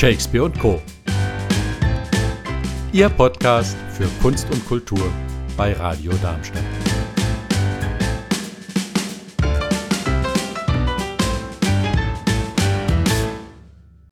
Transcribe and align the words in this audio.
Shakespeare 0.00 0.44
und 0.46 0.58
Co. 0.58 0.80
Ihr 2.90 3.10
Podcast 3.10 3.76
für 3.92 4.06
Kunst 4.22 4.50
und 4.50 4.66
Kultur 4.66 5.12
bei 5.58 5.74
Radio 5.74 6.10
Darmstadt. 6.22 6.79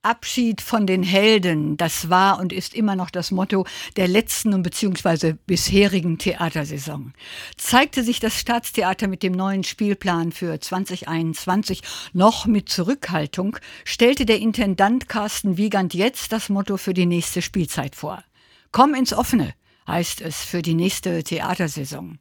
Abschied 0.01 0.61
von 0.61 0.87
den 0.87 1.03
Helden, 1.03 1.77
das 1.77 2.09
war 2.09 2.39
und 2.39 2.53
ist 2.53 2.73
immer 2.73 2.95
noch 2.95 3.09
das 3.09 3.31
Motto 3.31 3.65
der 3.95 4.07
letzten 4.07 4.53
und 4.53 4.63
beziehungsweise 4.63 5.35
bisherigen 5.45 6.17
Theatersaison. 6.17 7.13
Zeigte 7.57 8.03
sich 8.03 8.19
das 8.19 8.39
Staatstheater 8.39 9.07
mit 9.07 9.23
dem 9.23 9.33
neuen 9.33 9.63
Spielplan 9.63 10.31
für 10.31 10.59
2021 10.59 11.81
noch 12.13 12.45
mit 12.45 12.69
Zurückhaltung, 12.69 13.57
stellte 13.83 14.25
der 14.25 14.39
Intendant 14.39 15.09
Carsten 15.09 15.57
Wiegand 15.57 15.93
jetzt 15.93 16.31
das 16.31 16.49
Motto 16.49 16.77
für 16.77 16.93
die 16.93 17.05
nächste 17.05 17.41
Spielzeit 17.41 17.95
vor. 17.95 18.23
Komm 18.71 18.93
ins 18.93 19.13
Offene, 19.13 19.53
heißt 19.87 20.21
es 20.21 20.43
für 20.43 20.61
die 20.61 20.75
nächste 20.75 21.23
Theatersaison. 21.23 22.19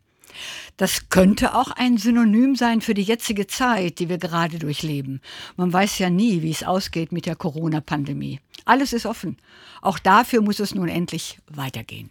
Das 0.77 1.09
könnte 1.09 1.55
auch 1.55 1.71
ein 1.71 1.97
Synonym 1.97 2.55
sein 2.57 2.81
für 2.81 2.95
die 2.95 3.03
jetzige 3.03 3.47
Zeit, 3.47 3.99
die 3.99 4.09
wir 4.09 4.19
gerade 4.19 4.59
durchleben. 4.59 5.21
Man 5.57 5.73
weiß 5.73 5.99
ja 5.99 6.11
nie, 6.11 6.43
wie 6.43 6.51
es 6.51 6.63
ausgeht 6.63 7.13
mit 7.13 7.27
der 7.27 7.37
Corona-Pandemie. 7.37 8.41
Alles 8.65 8.93
ist 8.93 9.07
offen. 9.07 9.39
Auch 9.83 9.99
dafür 9.99 10.43
muss 10.43 10.61
es 10.61 10.75
nun 10.75 10.89
endlich 10.89 11.39
weitergehen. 11.51 12.11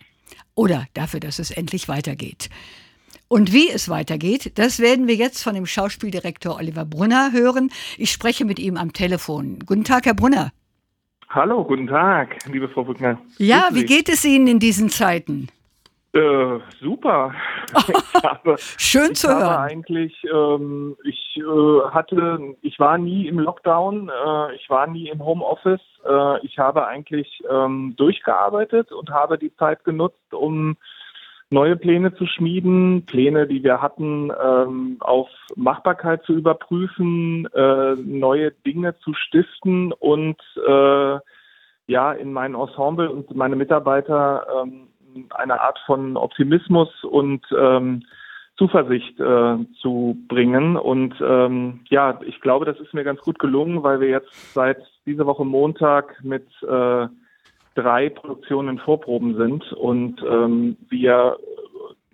Oder 0.55 0.88
dafür, 0.94 1.20
dass 1.20 1.39
es 1.39 1.52
endlich 1.52 1.88
weitergeht. 1.88 2.49
Und 3.27 3.52
wie 3.52 3.70
es 3.70 3.89
weitergeht, 3.89 4.58
das 4.58 4.80
werden 4.80 5.08
wir 5.08 5.16
jetzt 5.16 5.44
von 5.44 5.53
dem 5.53 5.66
Schauspieldirektor 5.66 6.55
Oliver 6.55 6.86
Brunner 6.86 7.31
hören. 7.33 7.70
Ich 7.97 8.11
spreche 8.11 8.45
mit 8.45 8.58
ihm 8.58 8.77
am 8.77 8.94
Telefon. 8.94 9.59
Guten 9.66 9.83
Tag, 9.83 10.05
Herr 10.05 10.14
Brunner. 10.14 10.52
Hallo, 11.30 11.66
guten 11.66 11.88
Tag, 11.88 12.38
liebe 12.47 12.70
Frau 12.70 12.86
Brückner. 12.86 13.20
Ja, 13.38 13.67
wie 13.73 13.83
geht 13.83 14.08
es 14.08 14.23
Ihnen 14.23 14.47
in 14.47 14.59
diesen 14.59 14.89
Zeiten? 14.89 15.49
Äh, 16.13 16.59
super. 16.81 17.33
habe, 18.23 18.55
Schön 18.58 19.13
zu 19.13 19.27
hören. 19.27 19.59
Eigentlich, 19.59 20.23
ähm, 20.33 20.95
ich 21.03 21.38
äh, 21.38 21.89
hatte, 21.91 22.55
ich 22.61 22.80
war 22.80 22.97
nie 22.97 23.27
im 23.27 23.39
Lockdown, 23.39 24.09
äh, 24.09 24.55
ich 24.55 24.69
war 24.69 24.88
nie 24.88 25.09
im 25.09 25.23
Homeoffice. 25.23 25.81
Äh, 26.08 26.45
ich 26.45 26.58
habe 26.58 26.88
eigentlich 26.88 27.44
ähm, 27.49 27.94
durchgearbeitet 27.97 28.91
und 28.91 29.09
habe 29.09 29.38
die 29.38 29.53
Zeit 29.55 29.83
genutzt, 29.83 30.33
um 30.33 30.77
neue 31.49 31.75
Pläne 31.75 32.14
zu 32.16 32.25
schmieden, 32.25 33.05
Pläne, 33.05 33.47
die 33.47 33.64
wir 33.64 33.81
hatten, 33.81 34.31
ähm, 34.44 34.97
auf 34.99 35.30
Machbarkeit 35.55 36.23
zu 36.23 36.33
überprüfen, 36.33 37.47
äh, 37.53 37.95
neue 37.95 38.52
Dinge 38.52 38.97
zu 38.99 39.14
stiften 39.14 39.94
und 39.94 40.38
äh, 40.67 41.19
ja, 41.89 42.11
in 42.11 42.33
mein 42.33 42.53
Ensemble 42.53 43.09
und 43.09 43.33
meine 43.33 43.55
Mitarbeiter 43.55 44.45
ähm, 44.61 44.89
eine 45.32 45.62
Art 45.62 45.80
von 45.86 46.18
Optimismus 46.18 46.90
und 47.04 47.46
ähm, 47.58 48.04
Zuversicht 48.58 49.20
äh, 49.20 49.58
zu 49.82 50.18
bringen. 50.28 50.78
Und 50.78 51.16
ähm, 51.22 51.82
ja, 51.90 52.20
ich 52.26 52.42
glaube, 52.42 52.66
das 52.66 52.80
ist 52.80 52.94
mir 52.94 53.04
ganz 53.04 53.22
gut 53.22 53.40
gelungen, 53.40 53.84
weil 53.84 54.00
wir 54.00 54.10
jetzt 54.10 54.54
seit 54.54 54.80
dieser 55.06 55.26
Woche 55.26 55.45
Montag 55.45 56.23
mit 56.23 56.48
äh, 56.64 57.08
drei 57.76 58.10
Produktionen 58.10 58.70
in 58.70 58.80
Vorproben 58.80 59.38
sind 59.38 59.72
und 59.73 60.23
ähm, 60.23 60.78
wir 60.90 61.38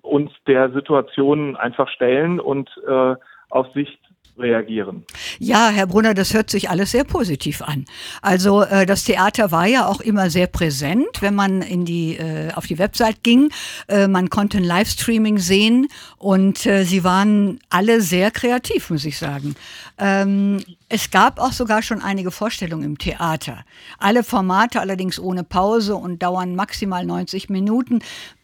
uns 0.02 0.32
der 0.46 0.72
Situation 0.72 1.56
einfach 1.56 1.88
stellen 1.88 2.42
und 2.42 2.70
äh, 2.86 3.16
auf 3.50 3.72
Sicht 3.74 4.00
reagieren. 4.38 5.06
Ja, 5.40 5.70
Herr 5.70 5.88
Brunner, 5.88 6.14
das 6.14 6.34
hört 6.34 6.50
sich 6.50 6.70
alles 6.70 6.92
sehr 6.92 7.04
positiv 7.04 7.62
an. 7.62 7.86
Also 8.22 8.64
äh, 8.64 8.86
das 8.86 9.04
Theater 9.04 9.52
war 9.52 9.68
ja 9.68 9.88
auch 9.88 10.02
immer 10.02 10.30
sehr 10.30 10.48
präsent, 10.48 11.22
wenn 11.22 11.36
man 11.36 11.62
in 11.62 11.86
die, 11.86 12.18
äh, 12.18 12.52
auf 12.54 12.66
die 12.66 12.80
Website 12.80 13.24
ging. 13.24 13.50
Äh, 13.88 14.08
man 14.08 14.30
konnte 14.30 14.58
ein 14.58 14.64
Livestreaming 14.64 15.38
sehen 15.38 15.88
und 16.18 16.66
äh, 16.66 16.84
sie 16.84 17.04
waren 17.04 17.60
alle 17.70 18.02
sehr 18.02 18.32
kreativ, 18.32 18.90
muss 18.90 19.06
ich 19.06 19.18
sagen. 19.18 19.56
Ähm, 20.00 20.60
es 20.90 21.12
gab 21.12 21.40
auch 21.40 21.52
sogar 21.52 21.82
schon 21.82 22.02
einige 22.02 22.32
Vorstellungen 22.32 22.84
im 22.84 22.98
Theater. 22.98 23.64
Alle 24.00 24.24
Formate 24.24 24.80
allerdings 24.80 25.20
ohne 25.20 25.44
Pause 25.44 25.96
und 25.96 26.24
dauern 26.24 26.56
maximal 26.56 27.06
90 27.06 27.50
Minuten. 27.50 28.00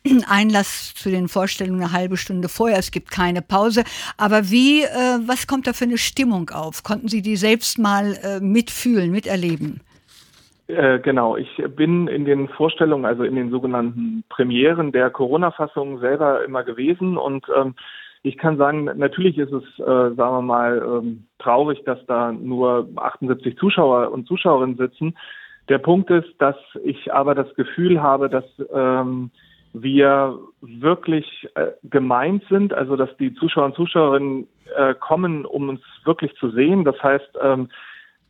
Einlass 0.29 0.93
zu 0.95 1.09
den 1.09 1.27
Vorstellungen 1.27 1.81
eine 1.81 1.91
halbe 1.91 2.17
Stunde 2.17 2.49
vorher. 2.49 2.77
Es 2.77 2.91
gibt 2.91 3.11
keine 3.11 3.41
Pause. 3.41 3.83
Aber 4.17 4.49
wie, 4.49 4.83
äh, 4.83 5.19
was 5.25 5.47
kommt 5.47 5.67
da 5.67 5.73
für 5.73 5.85
eine 5.85 5.97
Stimmung 5.97 6.49
auf? 6.49 6.83
Konnten 6.83 7.07
Sie 7.07 7.21
die 7.21 7.35
selbst 7.35 7.79
mal 7.79 8.17
äh, 8.23 8.39
mitfühlen, 8.39 9.11
miterleben? 9.11 9.81
Äh, 10.69 10.99
genau, 10.99 11.35
ich 11.35 11.49
bin 11.75 12.07
in 12.07 12.25
den 12.25 12.47
Vorstellungen, 12.47 13.05
also 13.05 13.23
in 13.23 13.35
den 13.35 13.49
sogenannten 13.49 14.23
Premieren 14.29 14.91
der 14.91 15.09
Corona-Fassung 15.09 15.99
selber 15.99 16.45
immer 16.45 16.63
gewesen 16.63 17.17
und 17.17 17.47
ähm, 17.57 17.73
ich 18.21 18.37
kann 18.37 18.57
sagen, 18.57 18.85
natürlich 18.97 19.37
ist 19.37 19.51
es, 19.51 19.63
äh, 19.79 20.13
sagen 20.15 20.17
wir 20.17 20.41
mal, 20.41 20.77
ähm, 20.85 21.25
traurig, 21.39 21.83
dass 21.85 22.05
da 22.05 22.31
nur 22.31 22.89
78 22.97 23.57
Zuschauer 23.57 24.11
und 24.11 24.27
Zuschauerinnen 24.27 24.77
sitzen. 24.77 25.15
Der 25.69 25.77
Punkt 25.77 26.09
ist, 26.09 26.29
dass 26.39 26.57
ich 26.83 27.13
aber 27.13 27.35
das 27.35 27.53
Gefühl 27.55 28.01
habe, 28.01 28.29
dass 28.29 28.43
ähm, 28.73 29.31
wir 29.73 30.37
wirklich 30.61 31.47
äh, 31.55 31.67
gemeint 31.83 32.43
sind, 32.49 32.73
also 32.73 32.95
dass 32.95 33.15
die 33.17 33.33
Zuschauer 33.35 33.65
und 33.65 33.75
Zuschauerinnen 33.75 34.47
äh, 34.75 34.95
kommen, 34.95 35.45
um 35.45 35.69
uns 35.69 35.81
wirklich 36.03 36.33
zu 36.35 36.49
sehen. 36.49 36.83
Das 36.83 37.01
heißt, 37.01 37.37
ähm, 37.41 37.69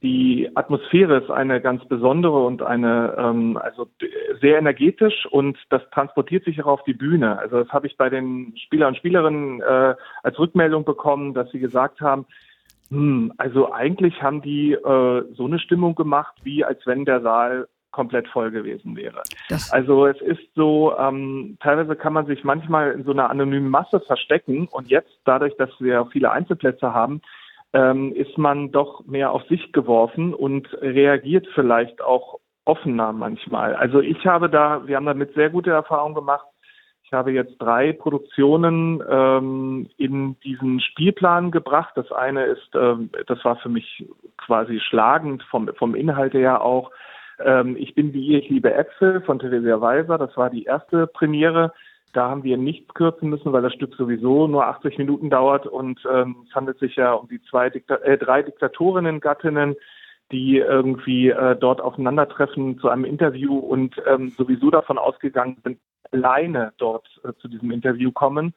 die 0.01 0.49
Atmosphäre 0.55 1.17
ist 1.17 1.29
eine 1.29 1.59
ganz 1.59 1.85
besondere 1.85 2.45
und 2.45 2.61
eine 2.61 3.15
ähm, 3.17 3.57
also 3.57 3.87
sehr 4.41 4.57
energetisch 4.57 5.25
und 5.25 5.57
das 5.69 5.81
transportiert 5.91 6.45
sich 6.45 6.61
auch 6.63 6.67
auf 6.67 6.83
die 6.83 6.93
Bühne. 6.93 7.37
Also 7.37 7.63
das 7.63 7.69
habe 7.69 7.87
ich 7.87 7.97
bei 7.97 8.09
den 8.09 8.53
Spieler 8.57 8.87
und 8.87 8.97
Spielerinnen 8.97 9.61
äh, 9.61 9.95
als 10.23 10.39
Rückmeldung 10.39 10.85
bekommen, 10.85 11.33
dass 11.33 11.51
sie 11.51 11.59
gesagt 11.59 11.99
haben, 11.99 12.25
hm, 12.89 13.33
also 13.37 13.73
eigentlich 13.73 14.21
haben 14.21 14.41
die 14.41 14.71
äh, 14.71 15.23
so 15.33 15.45
eine 15.45 15.59
Stimmung 15.59 15.95
gemacht, 15.95 16.35
wie 16.43 16.63
als 16.63 16.85
wenn 16.85 17.03
der 17.03 17.21
Saal 17.21 17.67
komplett 17.91 18.27
voll 18.27 18.51
gewesen 18.51 18.95
wäre. 18.95 19.23
Das 19.49 19.71
also 19.71 20.05
es 20.05 20.21
ist 20.21 20.53
so, 20.55 20.95
ähm, 20.97 21.57
teilweise 21.59 21.95
kann 21.95 22.13
man 22.13 22.25
sich 22.27 22.43
manchmal 22.43 22.91
in 22.91 23.03
so 23.03 23.11
einer 23.11 23.29
anonymen 23.29 23.69
Masse 23.69 23.99
verstecken 23.99 24.67
und 24.71 24.89
jetzt 24.89 25.19
dadurch, 25.25 25.55
dass 25.57 25.71
wir 25.79 26.05
viele 26.11 26.31
Einzelplätze 26.31 26.93
haben, 26.93 27.21
ähm, 27.73 28.13
ist 28.13 28.37
man 28.37 28.71
doch 28.71 29.05
mehr 29.05 29.31
auf 29.31 29.43
sich 29.47 29.71
geworfen 29.71 30.33
und 30.33 30.67
reagiert 30.81 31.47
vielleicht 31.53 32.01
auch 32.01 32.39
offener 32.65 33.13
manchmal. 33.13 33.75
Also 33.75 33.99
ich 33.99 34.25
habe 34.25 34.49
da, 34.49 34.87
wir 34.87 34.95
haben 34.95 35.05
damit 35.05 35.33
sehr 35.33 35.49
gute 35.49 35.71
Erfahrungen 35.71 36.15
gemacht. 36.15 36.45
Ich 37.03 37.13
habe 37.13 37.31
jetzt 37.31 37.55
drei 37.57 37.91
Produktionen 37.91 39.03
ähm, 39.09 39.89
in 39.97 40.39
diesen 40.41 40.79
Spielplan 40.79 41.49
gebracht. 41.49 41.93
Das 41.95 42.11
eine 42.11 42.45
ist, 42.45 42.69
ähm, 42.75 43.09
das 43.25 43.43
war 43.43 43.55
für 43.55 43.69
mich 43.69 44.05
quasi 44.37 44.79
schlagend 44.79 45.41
vom, 45.49 45.71
vom 45.75 45.95
Inhalt 45.95 46.35
her 46.35 46.61
auch. 46.61 46.91
Ähm, 47.43 47.75
ich 47.77 47.95
bin 47.95 48.13
wie 48.13 48.27
ihr, 48.27 48.39
ich 48.39 48.49
liebe 48.49 48.71
Äpfel 48.71 49.21
von 49.21 49.39
Theresia 49.39 49.81
Weiser. 49.81 50.19
Das 50.19 50.37
war 50.37 50.51
die 50.51 50.65
erste 50.65 51.07
Premiere. 51.07 51.73
Da 52.13 52.29
haben 52.29 52.43
wir 52.43 52.57
nichts 52.57 52.93
kürzen 52.93 53.29
müssen, 53.29 53.53
weil 53.53 53.61
das 53.61 53.73
Stück 53.73 53.95
sowieso 53.95 54.47
nur 54.47 54.65
80 54.65 54.97
Minuten 54.97 55.29
dauert 55.29 55.67
und 55.67 55.99
ähm, 56.11 56.37
es 56.47 56.55
handelt 56.55 56.79
sich 56.79 56.95
ja 56.95 57.13
um 57.13 57.27
die 57.27 57.41
zwei 57.43 57.69
Dikta 57.69 57.95
äh, 57.95 58.17
drei 58.17 58.41
Diktatorinnen, 58.41 59.19
Gattinnen, 59.19 59.75
die 60.31 60.57
irgendwie 60.57 61.29
äh, 61.29 61.55
dort 61.55 61.81
aufeinandertreffen 61.81 62.79
zu 62.79 62.89
einem 62.89 63.05
Interview 63.05 63.57
und 63.57 63.95
ähm, 64.07 64.29
sowieso 64.37 64.71
davon 64.71 64.97
ausgegangen 64.97 65.57
sind, 65.63 65.79
alleine 66.11 66.73
dort 66.77 67.07
äh, 67.23 67.33
zu 67.39 67.47
diesem 67.47 67.71
Interview 67.71 68.11
kommen 68.11 68.53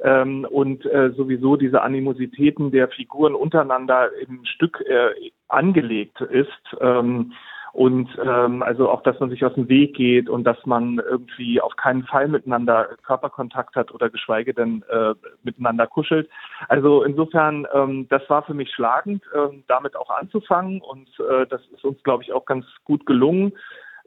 ähm, 0.00 0.46
und 0.50 0.84
äh, 0.86 1.10
sowieso 1.16 1.56
diese 1.56 1.82
Animositäten 1.82 2.70
der 2.70 2.88
Figuren 2.88 3.34
untereinander 3.34 4.10
im 4.26 4.44
Stück 4.44 4.80
äh, 4.80 5.30
angelegt 5.48 6.20
ist. 6.20 6.50
Ähm, 6.80 7.32
und 7.76 8.08
ähm, 8.24 8.62
also 8.62 8.88
auch, 8.88 9.02
dass 9.02 9.20
man 9.20 9.28
sich 9.28 9.44
aus 9.44 9.52
dem 9.52 9.68
Weg 9.68 9.94
geht 9.94 10.30
und 10.30 10.44
dass 10.44 10.56
man 10.64 10.98
irgendwie 10.98 11.60
auf 11.60 11.76
keinen 11.76 12.04
Fall 12.04 12.26
miteinander 12.26 12.88
Körperkontakt 13.04 13.76
hat 13.76 13.92
oder 13.92 14.08
geschweige 14.08 14.54
denn 14.54 14.82
äh, 14.88 15.12
miteinander 15.42 15.86
kuschelt. 15.86 16.26
Also 16.68 17.02
insofern, 17.02 17.66
ähm, 17.74 18.06
das 18.08 18.22
war 18.30 18.44
für 18.44 18.54
mich 18.54 18.70
schlagend, 18.72 19.22
äh, 19.34 19.62
damit 19.68 19.94
auch 19.94 20.08
anzufangen 20.08 20.80
und 20.80 21.06
äh, 21.20 21.46
das 21.48 21.60
ist 21.74 21.84
uns, 21.84 22.02
glaube 22.02 22.22
ich, 22.22 22.32
auch 22.32 22.46
ganz 22.46 22.64
gut 22.84 23.04
gelungen. 23.04 23.52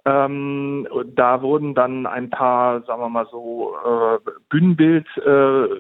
Ähm, 0.03 0.87
da 1.13 1.43
wurden 1.43 1.75
dann 1.75 2.07
ein 2.07 2.31
paar, 2.31 2.81
sagen 2.85 3.03
wir 3.03 3.09
mal 3.09 3.27
so, 3.29 3.75
äh, 3.85 4.31
Bühnenbild 4.49 5.05
äh, 5.17 5.79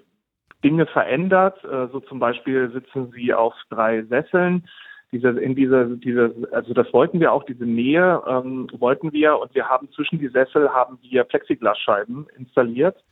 Dinge 0.63 0.85
verändert. 0.85 1.63
Äh, 1.63 1.87
so 1.87 2.01
zum 2.01 2.19
Beispiel 2.19 2.69
sitzen 2.69 3.11
sie 3.15 3.33
auf 3.33 3.55
drei 3.71 4.03
Sesseln 4.03 4.67
diese, 5.11 5.29
in 5.29 5.55
dieser, 5.55 5.85
diese, 5.85 6.35
also 6.51 6.73
das 6.73 6.91
wollten 6.93 7.19
wir 7.19 7.31
auch, 7.33 7.43
diese 7.43 7.65
Nähe 7.65 8.21
ähm, 8.27 8.67
wollten 8.77 9.11
wir 9.11 9.39
und 9.39 9.53
wir 9.55 9.67
haben 9.67 9.89
zwischen 9.91 10.19
die 10.19 10.27
Sessel 10.27 10.69
haben 10.69 10.99
wir 11.01 11.23
Plexiglasscheiben 11.23 12.27
installiert, 12.37 13.03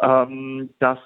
ähm, 0.00 0.70
dass 0.78 0.98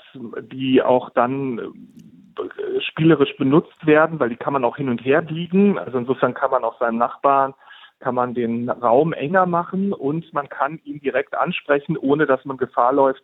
die 0.53 0.83
auch 0.83 1.11
dann 1.11 1.59
äh, 1.59 2.81
spielerisch 2.81 3.37
benutzt 3.37 3.87
werden, 3.87 4.21
weil 4.21 4.29
die 4.29 4.37
kann 4.37 4.53
man 4.53 4.65
auch 4.65 4.77
hin 4.77 4.91
und 4.91 5.05
her 5.05 5.23
biegen. 5.23 5.79
Also 5.79 5.99
insofern 5.99 6.35
kann 6.35 6.51
man 6.51 6.65
auch 6.65 6.79
seinem 6.79 6.99
Nachbarn 6.99 7.55
kann 8.01 8.15
man 8.15 8.35
den 8.35 8.69
Raum 8.69 9.15
enger 9.15 9.47
machen 9.47 9.95
und 9.95 10.31
man 10.35 10.49
kann 10.51 10.79
ihn 10.85 11.01
direkt 11.01 11.35
ansprechen, 11.35 11.97
ohne 11.97 12.27
dass 12.27 12.45
man 12.45 12.59
Gefahr 12.59 12.93
läuft, 12.93 13.23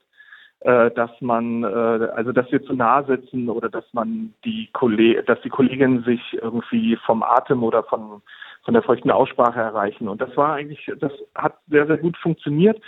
dass 0.63 1.11
man, 1.21 1.65
äh, 1.65 1.67
also 1.67 2.33
dass 2.33 2.53
wir 2.53 2.63
zu 2.63 2.75
nah 2.75 3.03
sitzen 3.05 3.49
oder 3.49 3.71
dass 3.71 3.85
man 3.93 4.35
die 4.45 4.69
Kolleg 4.73 5.25
dass 5.27 5.41
die 5.41 5.49
Kolleginnen 5.49 6.05
sich 6.05 6.21
irgendwie 6.35 6.97
vom 7.07 7.23
Atem 7.23 7.63
oder 7.63 7.83
von 7.85 8.21
von 8.65 8.75
der 8.75 8.83
feuchten 8.83 9.11
Aussprache 9.11 9.59
erreichen. 9.59 10.09
Und 10.09 10.21
das 10.21 10.37
war 10.37 10.55
eigentlich, 10.55 10.91
das 11.01 11.13
hat 11.35 11.55
sehr, 11.69 11.87
sehr 11.87 11.99
gut 11.99 12.17
funktioniert. 12.19 12.81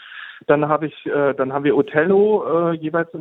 Dann 0.46 0.68
habe 0.68 0.86
ich, 0.86 1.06
äh, 1.06 1.34
dann 1.34 1.52
haben 1.52 1.64
wir 1.64 1.76
Othello 1.76 2.70
äh, 2.70 2.76
jeweils 2.76 3.08
äh, 3.14 3.18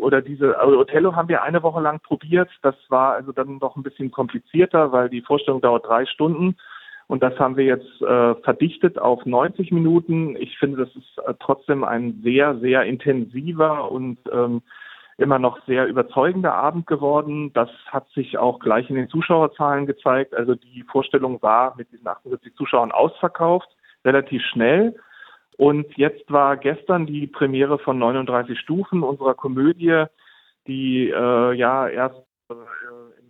oder 0.00 0.20
diese 0.20 0.58
also 0.58 0.78
Othello 0.78 1.16
haben 1.16 1.28
wir 1.28 1.42
eine 1.42 1.62
Woche 1.62 1.80
lang 1.80 2.00
probiert. 2.00 2.50
Das 2.62 2.74
war 2.88 3.14
also 3.14 3.32
dann 3.32 3.58
doch 3.58 3.76
ein 3.76 3.82
bisschen 3.82 4.10
komplizierter, 4.10 4.92
weil 4.92 5.08
die 5.08 5.22
Vorstellung 5.22 5.60
dauert 5.60 5.86
drei 5.86 6.04
Stunden. 6.06 6.56
Und 7.08 7.22
das 7.22 7.38
haben 7.38 7.56
wir 7.56 7.64
jetzt 7.64 8.02
äh, 8.02 8.34
verdichtet 8.36 8.98
auf 8.98 9.24
90 9.24 9.72
Minuten. 9.72 10.36
Ich 10.36 10.58
finde, 10.58 10.84
das 10.84 10.94
ist 10.94 11.18
äh, 11.26 11.34
trotzdem 11.40 11.82
ein 11.82 12.20
sehr, 12.22 12.58
sehr 12.58 12.84
intensiver 12.84 13.90
und 13.90 14.18
ähm, 14.30 14.62
immer 15.16 15.38
noch 15.38 15.58
sehr 15.66 15.86
überzeugender 15.86 16.54
Abend 16.54 16.86
geworden. 16.86 17.52
Das 17.54 17.70
hat 17.86 18.08
sich 18.10 18.36
auch 18.36 18.60
gleich 18.60 18.90
in 18.90 18.96
den 18.96 19.08
Zuschauerzahlen 19.08 19.86
gezeigt. 19.86 20.34
Also 20.34 20.54
die 20.54 20.84
Vorstellung 20.84 21.40
war 21.42 21.74
mit 21.76 21.90
diesen 21.90 22.06
78 22.06 22.54
Zuschauern 22.54 22.92
ausverkauft, 22.92 23.68
relativ 24.04 24.42
schnell. 24.42 24.94
Und 25.56 25.86
jetzt 25.96 26.30
war 26.30 26.56
gestern 26.58 27.06
die 27.06 27.26
Premiere 27.26 27.78
von 27.78 27.98
39 27.98 28.60
Stufen 28.60 29.02
unserer 29.02 29.34
Komödie, 29.34 30.04
die 30.68 31.08
äh, 31.08 31.52
ja 31.54 31.88
erst 31.88 32.22
äh, 32.50 32.54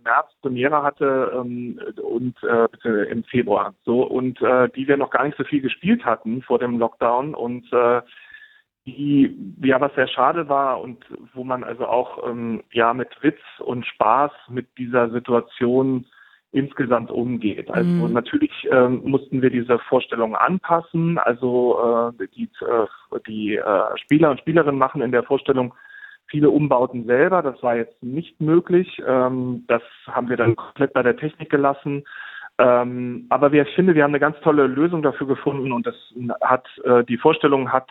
März 0.03 0.27
Premiere 0.41 0.83
hatte 0.83 1.31
ähm, 1.35 1.79
und 2.01 2.35
äh, 2.43 3.03
im 3.11 3.23
Februar 3.23 3.73
so 3.85 4.03
und 4.03 4.41
äh, 4.41 4.69
die 4.69 4.87
wir 4.87 4.97
noch 4.97 5.11
gar 5.11 5.25
nicht 5.25 5.37
so 5.37 5.43
viel 5.43 5.61
gespielt 5.61 6.05
hatten 6.05 6.41
vor 6.41 6.59
dem 6.59 6.79
Lockdown 6.79 7.35
und 7.35 7.71
äh, 7.73 8.01
die 8.85 9.35
ja 9.61 9.79
was 9.79 9.93
sehr 9.95 10.07
schade 10.07 10.49
war 10.49 10.81
und 10.81 11.03
wo 11.33 11.43
man 11.43 11.63
also 11.63 11.85
auch 11.85 12.27
ähm, 12.27 12.63
ja 12.71 12.93
mit 12.93 13.09
Witz 13.21 13.39
und 13.59 13.85
Spaß 13.85 14.31
mit 14.49 14.67
dieser 14.77 15.09
Situation 15.09 16.05
insgesamt 16.51 17.11
umgeht. 17.11 17.69
Also 17.69 18.07
mhm. 18.07 18.13
natürlich 18.13 18.51
ähm, 18.71 19.01
mussten 19.03 19.41
wir 19.41 19.51
diese 19.51 19.77
Vorstellung 19.79 20.35
anpassen. 20.35 21.19
Also 21.19 22.11
äh, 22.19 22.27
die, 22.35 22.49
äh, 22.61 23.19
die 23.27 23.55
äh, 23.55 23.97
Spieler 23.97 24.31
und 24.31 24.39
Spielerinnen 24.39 24.79
machen 24.79 25.01
in 25.01 25.11
der 25.11 25.23
Vorstellung 25.23 25.75
viele 26.29 26.49
Umbauten 26.49 27.05
selber. 27.05 27.41
Das 27.41 27.61
war 27.63 27.75
jetzt 27.75 28.01
nicht 28.03 28.39
möglich. 28.39 29.01
Ähm, 29.05 29.65
das 29.67 29.81
haben 30.07 30.29
wir 30.29 30.37
dann 30.37 30.55
komplett 30.55 30.93
bei 30.93 31.03
der 31.03 31.17
Technik 31.17 31.49
gelassen. 31.49 32.03
Ähm, 32.57 33.25
aber 33.29 33.51
wir, 33.51 33.63
ich 33.63 33.75
finde, 33.75 33.95
wir 33.95 34.03
haben 34.03 34.11
eine 34.11 34.19
ganz 34.19 34.39
tolle 34.41 34.67
Lösung 34.67 35.01
dafür 35.01 35.27
gefunden 35.27 35.71
und 35.71 35.87
das 35.87 35.95
hat 36.41 36.67
äh, 36.83 37.03
die 37.05 37.17
Vorstellung 37.17 37.71
hat 37.71 37.89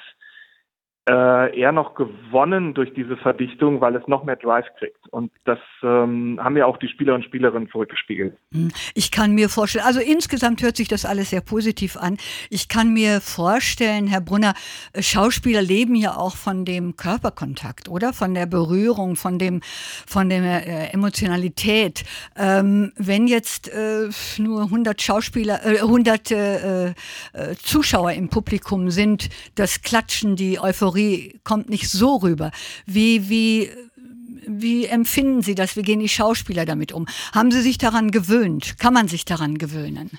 äh, 1.09 1.59
eher 1.59 1.73
noch 1.73 1.95
gewonnen 1.95 2.75
durch 2.75 2.93
diese 2.93 3.17
Verdichtung, 3.17 3.81
weil 3.81 3.97
es 3.97 4.07
noch 4.09 4.25
mehr 4.25 4.37
Drive 4.37 4.67
kriegt. 4.79 5.09
Und 5.11 5.33
das 5.45 5.59
ähm, 5.83 6.39
haben 6.43 6.57
ja 6.57 6.67
auch 6.67 6.77
die 6.77 6.89
Spieler 6.89 7.15
und 7.15 7.25
Spielerinnen 7.25 7.71
zurückgespiegelt. 7.71 8.37
Hm. 8.53 8.71
Ich 8.95 9.11
kann 9.11 9.35
mir 9.35 9.49
vorstellen, 9.49 9.87
also 9.87 10.01
insgesamt 10.01 10.63
hört 10.63 10.77
sich 10.77 10.89
das 10.89 11.07
alles 11.07 11.31
sehr 11.31 11.41
positiv 11.41 11.97
an. 11.97 12.19
Ich 12.51 12.69
kann 12.69 12.93
mir 12.93 13.23
vorstellen, 13.23 14.07
Herr 14.07 14.21
Brunner, 14.21 14.53
äh, 14.93 15.03
Schauspieler 15.03 15.63
leben 15.63 15.95
ja 15.95 16.15
auch 16.15 16.37
von 16.37 16.67
dem 16.67 16.97
Körperkontakt, 16.97 17.89
oder? 17.89 18.13
Von 18.13 18.35
der 18.35 18.45
Berührung, 18.45 19.17
von 19.17 19.39
dem, 19.39 19.63
von 20.07 20.29
der 20.29 20.43
äh, 20.43 20.93
Emotionalität. 20.93 22.05
Ähm, 22.37 22.93
wenn 22.97 23.27
jetzt 23.29 23.73
äh, 23.73 24.11
nur 24.37 24.65
100 24.65 25.01
Schauspieler, 25.01 25.65
äh, 25.65 25.79
100 25.79 26.31
äh, 26.31 26.95
Zuschauer 27.63 28.13
im 28.13 28.29
Publikum 28.29 28.91
sind, 28.91 29.31
das 29.55 29.81
Klatschen, 29.81 30.37
die 30.37 30.61
Euphorie, 30.61 30.98
Euphorie 30.99 31.41
kommt 31.45 31.69
nicht 31.71 31.89
so 31.89 32.17
rüber. 32.17 32.51
Wie, 32.87 33.29
wie, 33.29 33.71
wie 34.47 34.87
empfinden 34.87 35.43
Sie 35.43 35.55
das? 35.55 35.77
Wie 35.77 35.83
gehen 35.83 36.01
die 36.01 36.09
Schauspieler 36.09 36.65
damit 36.65 36.93
um? 36.93 37.07
Haben 37.35 37.51
Sie 37.51 37.61
sich 37.61 37.79
daran 37.79 38.11
gewöhnt? 38.11 38.79
Kann 38.79 38.95
man 38.95 39.09
sich 39.09 39.25
daran 39.25 39.59
gewöhnen? 39.59 40.11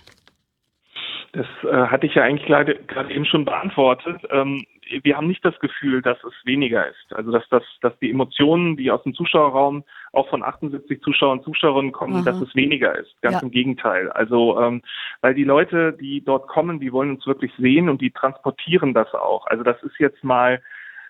Das 1.34 1.46
äh, 1.64 1.88
hatte 1.88 2.08
ich 2.08 2.16
ja 2.16 2.24
eigentlich 2.24 2.48
gerade 2.48 3.14
eben 3.14 3.26
schon 3.26 3.46
beantwortet. 3.46 4.22
Ähm, 4.32 4.66
wir 5.04 5.18
haben 5.18 5.28
nicht 5.28 5.44
das 5.46 5.58
Gefühl, 5.60 6.02
dass 6.02 6.18
es 6.24 6.34
weniger 6.46 6.88
ist. 6.88 7.14
Also 7.14 7.32
dass, 7.32 7.48
dass, 7.50 7.64
dass 7.82 7.98
die 8.00 8.10
Emotionen, 8.10 8.78
die 8.78 8.92
aus 8.92 9.04
dem 9.04 9.14
Zuschauerraum 9.14 9.84
auch 10.14 10.30
von 10.30 10.44
78 10.44 11.02
Zuschauern 11.02 11.40
und 11.40 11.46
Zuschauerinnen 11.46 11.92
kommen, 11.92 12.16
Aha. 12.16 12.24
dass 12.24 12.42
es 12.42 12.56
weniger 12.56 12.98
ist. 12.98 13.14
Ganz 13.22 13.36
ja. 13.36 13.42
im 13.42 13.52
Gegenteil. 13.52 14.12
Also 14.12 14.60
ähm, 14.60 14.82
weil 15.22 15.34
die 15.34 15.44
Leute, 15.44 15.94
die 15.94 16.24
dort 16.24 16.48
kommen, 16.48 16.80
die 16.80 16.92
wollen 16.92 17.12
uns 17.12 17.28
wirklich 17.28 17.52
sehen 17.58 17.90
und 17.90 18.02
die 18.02 18.12
transportieren 18.12 18.94
das 18.94 19.14
auch. 19.14 19.46
Also 19.48 19.64
das 19.64 19.82
ist 19.84 20.00
jetzt 20.00 20.24
mal 20.24 20.62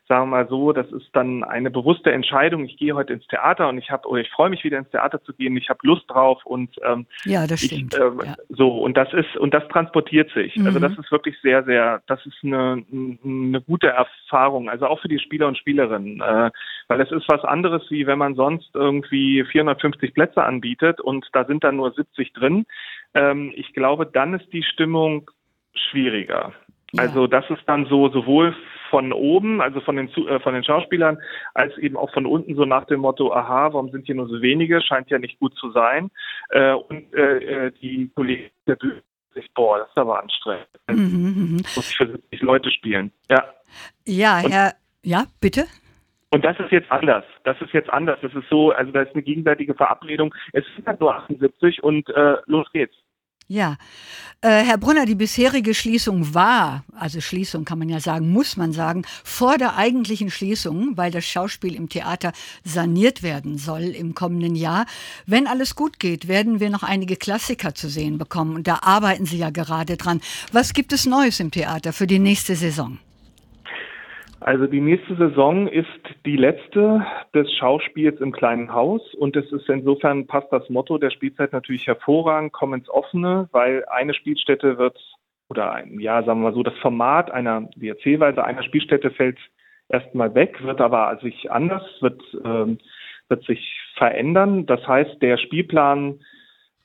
sagen 0.09 0.31
wir 0.31 0.37
mal 0.37 0.47
so, 0.49 0.73
das 0.73 0.91
ist 0.91 1.07
dann 1.13 1.43
eine 1.43 1.69
bewusste 1.69 2.11
Entscheidung. 2.11 2.65
Ich 2.65 2.77
gehe 2.77 2.95
heute 2.95 3.13
ins 3.13 3.27
Theater 3.27 3.69
und 3.69 3.77
ich 3.77 3.91
habe, 3.91 4.07
oder 4.07 4.21
ich 4.21 4.29
freue 4.31 4.49
mich 4.49 4.63
wieder 4.63 4.79
ins 4.79 4.89
Theater 4.89 5.23
zu 5.23 5.33
gehen. 5.33 5.55
Ich 5.55 5.69
habe 5.69 5.79
Lust 5.83 6.05
drauf 6.07 6.43
und 6.45 6.75
ähm, 6.83 7.05
ja, 7.25 7.45
das 7.45 7.61
stimmt. 7.61 7.93
Ich, 7.93 7.99
äh, 7.99 8.25
ja. 8.25 8.35
So 8.49 8.69
und 8.69 8.97
das 8.97 9.13
ist 9.13 9.37
und 9.37 9.53
das 9.53 9.67
transportiert 9.67 10.31
sich. 10.31 10.57
Also 10.57 10.61
mhm. 10.61 10.67
Also 10.67 10.79
das 10.79 10.97
ist 10.97 11.11
wirklich 11.11 11.35
sehr, 11.41 11.63
sehr, 11.63 12.01
das 12.07 12.25
ist 12.25 12.37
eine, 12.43 12.83
eine 12.91 13.61
gute 13.61 13.89
Erfahrung. 13.89 14.67
Also 14.67 14.87
auch 14.87 14.99
für 14.99 15.09
die 15.09 15.19
Spieler 15.19 15.47
und 15.47 15.59
Spielerinnen, 15.59 16.21
äh, 16.21 16.49
weil 16.87 17.01
es 17.01 17.11
ist 17.11 17.29
was 17.29 17.43
anderes 17.43 17.83
wie 17.91 18.07
wenn 18.07 18.17
man 18.17 18.33
sonst 18.33 18.71
irgendwie 18.73 19.43
450 19.43 20.15
Plätze 20.15 20.43
anbietet 20.43 20.99
und 20.99 21.27
da 21.33 21.45
sind 21.45 21.63
dann 21.63 21.75
nur 21.75 21.91
70 21.91 22.33
drin. 22.33 22.65
Ähm, 23.13 23.53
ich 23.55 23.73
glaube, 23.73 24.07
dann 24.07 24.33
ist 24.33 24.51
die 24.51 24.63
Stimmung 24.63 25.29
schwieriger. 25.91 26.53
Ja. 26.93 27.03
Also 27.03 27.27
das 27.27 27.47
ist 27.51 27.61
dann 27.67 27.85
so 27.85 28.09
sowohl 28.09 28.55
von 28.89 29.13
oben, 29.13 29.61
also 29.61 29.79
von 29.81 29.95
den 29.95 30.09
äh, 30.09 30.39
von 30.39 30.53
den 30.53 30.63
Schauspielern, 30.63 31.17
als 31.53 31.77
eben 31.77 31.97
auch 31.97 32.11
von 32.11 32.25
unten 32.25 32.55
so 32.55 32.65
nach 32.65 32.85
dem 32.85 33.01
Motto, 33.01 33.33
aha, 33.33 33.73
warum 33.73 33.89
sind 33.91 34.05
hier 34.05 34.15
nur 34.15 34.27
so 34.27 34.41
wenige, 34.41 34.81
scheint 34.81 35.09
ja 35.09 35.19
nicht 35.19 35.39
gut 35.39 35.55
zu 35.55 35.71
sein. 35.71 36.11
Äh, 36.49 36.73
und 36.73 37.13
äh, 37.13 37.67
äh 37.67 37.71
die 37.81 38.09
Kollegen 38.15 38.49
der 38.67 38.75
Bühne 38.75 39.01
sich, 39.33 39.51
boah, 39.53 39.79
das 39.79 39.89
ist 39.89 39.97
aber 39.97 40.21
anstrengend. 40.21 40.67
Mhm, 40.89 40.95
mhm. 40.97 41.55
muss 41.75 41.89
ich 41.89 41.97
für 41.97 42.07
70 42.07 42.41
Leute 42.41 42.71
spielen. 42.71 43.11
Ja. 43.29 43.45
Ja, 44.05 44.41
und, 44.41 44.51
Herr, 44.51 44.73
ja, 45.03 45.25
bitte. 45.39 45.65
Und 46.31 46.45
das 46.45 46.59
ist 46.59 46.71
jetzt 46.71 46.91
anders. 46.91 47.23
Das 47.43 47.59
ist 47.61 47.73
jetzt 47.73 47.89
anders. 47.89 48.19
Das 48.21 48.33
ist 48.33 48.47
so, 48.49 48.71
also 48.71 48.91
da 48.91 49.01
ist 49.01 49.13
eine 49.13 49.23
gegenseitige 49.23 49.73
Verabredung. 49.73 50.33
Es 50.53 50.63
sind 50.75 50.87
halt 50.87 50.99
nur 50.99 51.15
78 51.15 51.83
und 51.83 52.09
äh, 52.09 52.37
los 52.45 52.67
geht's. 52.71 52.95
Ja, 53.51 53.77
äh, 54.41 54.63
Herr 54.63 54.77
Brunner, 54.77 55.07
die 55.07 55.15
bisherige 55.15 55.73
Schließung 55.73 56.35
war, 56.35 56.85
also 56.95 57.19
Schließung 57.19 57.65
kann 57.65 57.79
man 57.79 57.89
ja 57.89 57.99
sagen, 57.99 58.31
muss 58.31 58.57
man 58.57 58.73
sagen, 58.73 59.01
vor 59.23 59.57
der 59.57 59.75
eigentlichen 59.75 60.29
Schließung, 60.29 60.95
weil 60.97 61.09
das 61.09 61.25
Schauspiel 61.25 61.73
im 61.73 61.89
Theater 61.89 62.31
saniert 62.63 63.23
werden 63.23 63.57
soll 63.57 63.85
im 63.85 64.13
kommenden 64.13 64.55
Jahr. 64.55 64.85
Wenn 65.25 65.47
alles 65.47 65.75
gut 65.75 65.97
geht, 65.97 66.27
werden 66.27 66.59
wir 66.59 66.69
noch 66.69 66.83
einige 66.83 67.15
Klassiker 67.15 67.73
zu 67.73 67.89
sehen 67.89 68.19
bekommen. 68.19 68.53
Und 68.53 68.67
da 68.67 68.81
arbeiten 68.83 69.25
Sie 69.25 69.39
ja 69.39 69.49
gerade 69.49 69.97
dran. 69.97 70.21
Was 70.51 70.73
gibt 70.73 70.93
es 70.93 71.07
Neues 71.07 71.39
im 71.39 71.49
Theater 71.49 71.91
für 71.91 72.05
die 72.05 72.19
nächste 72.19 72.55
Saison? 72.55 72.99
Also 74.41 74.67
die 74.67 74.79
nächste 74.79 75.15
Saison 75.15 75.67
ist 75.67 75.87
die 76.25 76.37
letzte 76.37 77.05
des 77.35 77.51
Schauspiels 77.53 78.21
im 78.21 78.31
kleinen 78.31 78.73
Haus 78.73 79.01
und 79.15 79.35
es 79.35 79.51
ist 79.51 79.67
insofern 79.67 80.27
passt 80.27 80.47
das 80.51 80.69
Motto 80.69 80.97
der 80.97 81.09
Spielzeit 81.09 81.51
natürlich 81.51 81.87
hervorragend, 81.87 82.53
komm 82.53 82.73
ins 82.73 82.89
Offene, 82.89 83.49
weil 83.51 83.83
eine 83.89 84.13
Spielstätte 84.13 84.77
wird 84.77 84.97
oder 85.49 85.73
ein, 85.73 85.99
ja, 85.99 86.23
sagen 86.23 86.41
wir 86.41 86.49
mal 86.49 86.53
so, 86.53 86.63
das 86.63 86.77
Format 86.77 87.31
einer, 87.31 87.69
die 87.75 87.89
Erzählweise 87.89 88.43
einer 88.43 88.63
Spielstätte 88.63 89.11
fällt 89.11 89.39
erstmal 89.89 90.33
weg, 90.35 90.63
wird 90.63 90.79
aber 90.79 91.17
sich 91.21 91.51
anders, 91.51 91.83
wird, 91.99 92.21
ähm, 92.45 92.77
wird 93.27 93.43
sich 93.45 93.77
verändern. 93.95 94.65
Das 94.67 94.87
heißt, 94.87 95.21
der 95.21 95.37
Spielplan 95.37 96.21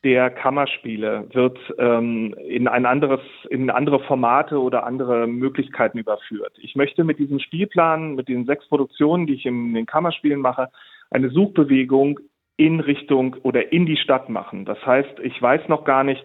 der 0.04 0.30
Kammerspiele 0.30 1.28
wird 1.32 1.58
ähm, 1.78 2.34
in 2.46 2.68
ein 2.68 2.84
anderes, 2.84 3.20
in 3.48 3.70
andere 3.70 4.00
Formate 4.00 4.60
oder 4.60 4.84
andere 4.84 5.26
Möglichkeiten 5.26 5.98
überführt. 5.98 6.52
Ich 6.60 6.76
möchte 6.76 7.04
mit 7.04 7.18
diesem 7.18 7.40
Spielplan, 7.40 8.14
mit 8.14 8.28
den 8.28 8.44
sechs 8.44 8.68
Produktionen, 8.68 9.26
die 9.26 9.34
ich 9.34 9.46
in 9.46 9.72
den 9.72 9.86
Kammerspielen 9.86 10.40
mache, 10.40 10.68
eine 11.10 11.30
Suchbewegung 11.30 12.20
in 12.56 12.80
Richtung 12.80 13.36
oder 13.42 13.72
in 13.72 13.86
die 13.86 13.96
Stadt 13.96 14.28
machen. 14.28 14.66
Das 14.66 14.84
heißt, 14.84 15.18
ich 15.22 15.40
weiß 15.40 15.68
noch 15.68 15.84
gar 15.84 16.04
nicht, 16.04 16.24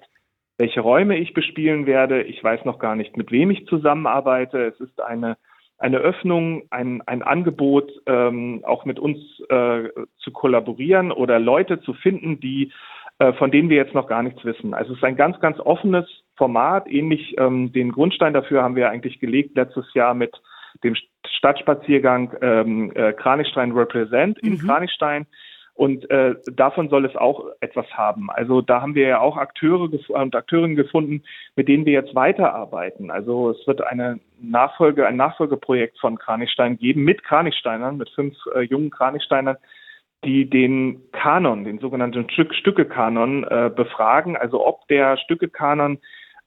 welche 0.57 0.81
Räume 0.81 1.17
ich 1.17 1.33
bespielen 1.33 1.85
werde. 1.85 2.21
Ich 2.23 2.43
weiß 2.43 2.65
noch 2.65 2.79
gar 2.79 2.95
nicht, 2.95 3.15
mit 3.15 3.31
wem 3.31 3.49
ich 3.49 3.65
zusammenarbeite. 3.67 4.65
Es 4.65 4.79
ist 4.81 5.01
eine 5.01 5.37
eine 5.79 5.97
Öffnung, 5.97 6.63
ein, 6.71 7.01
ein 7.07 7.23
Angebot, 7.23 7.89
ähm, 8.05 8.61
auch 8.65 8.83
mit 8.83 8.99
uns 8.99 9.17
äh, 9.47 9.87
zu 10.17 10.31
kollaborieren 10.31 11.11
oder 11.11 11.39
Leute 11.39 11.79
zu 11.79 11.93
finden, 11.93 12.41
die 12.41 12.73
von 13.37 13.51
denen 13.51 13.69
wir 13.69 13.77
jetzt 13.77 13.93
noch 13.93 14.07
gar 14.07 14.23
nichts 14.23 14.45
wissen. 14.45 14.73
Also 14.73 14.93
es 14.93 14.97
ist 14.97 15.03
ein 15.03 15.17
ganz, 15.17 15.39
ganz 15.41 15.59
offenes 15.59 16.05
Format. 16.37 16.87
Ähnlich 16.87 17.35
ähm, 17.37 17.71
den 17.73 17.91
Grundstein 17.91 18.33
dafür 18.33 18.63
haben 18.63 18.75
wir 18.75 18.89
eigentlich 18.89 19.19
gelegt 19.19 19.55
letztes 19.55 19.93
Jahr 19.93 20.13
mit 20.13 20.33
dem 20.83 20.95
Stadtspaziergang 21.25 22.35
ähm, 22.41 22.91
äh, 22.95 23.13
Kranichstein 23.13 23.71
Represent 23.73 24.39
in 24.39 24.53
mhm. 24.53 24.59
Kranichstein. 24.59 25.27
Und 25.73 26.09
äh, 26.09 26.35
davon 26.55 26.89
soll 26.89 27.05
es 27.05 27.15
auch 27.15 27.45
etwas 27.61 27.85
haben. 27.93 28.29
Also 28.29 28.59
da 28.61 28.81
haben 28.81 28.95
wir 28.95 29.07
ja 29.07 29.19
auch 29.21 29.37
Akteure 29.37 29.89
und 30.09 30.35
Akteurinnen 30.35 30.75
gefunden, 30.75 31.23
mit 31.55 31.69
denen 31.69 31.85
wir 31.85 31.93
jetzt 31.93 32.13
weiterarbeiten. 32.15 33.11
Also 33.11 33.51
es 33.51 33.65
wird 33.65 33.81
eine 33.81 34.19
Nachfolge, 34.41 35.07
ein 35.07 35.15
Nachfolgeprojekt 35.15 35.97
von 35.99 36.17
Kranichstein 36.17 36.77
geben 36.77 37.05
mit 37.05 37.23
Kranichsteinern, 37.23 37.95
mit 37.95 38.09
fünf 38.09 38.35
äh, 38.53 38.61
jungen 38.63 38.89
Kranichsteinern, 38.89 39.55
die 40.23 40.49
den 40.49 41.11
Kanon, 41.11 41.63
den 41.63 41.79
sogenannten 41.79 42.29
Stück, 42.29 42.53
Stückekanon 42.53 43.43
äh, 43.45 43.71
befragen. 43.73 44.35
Also 44.35 44.65
ob 44.65 44.87
der 44.87 45.17
Stückekanon, 45.17 45.99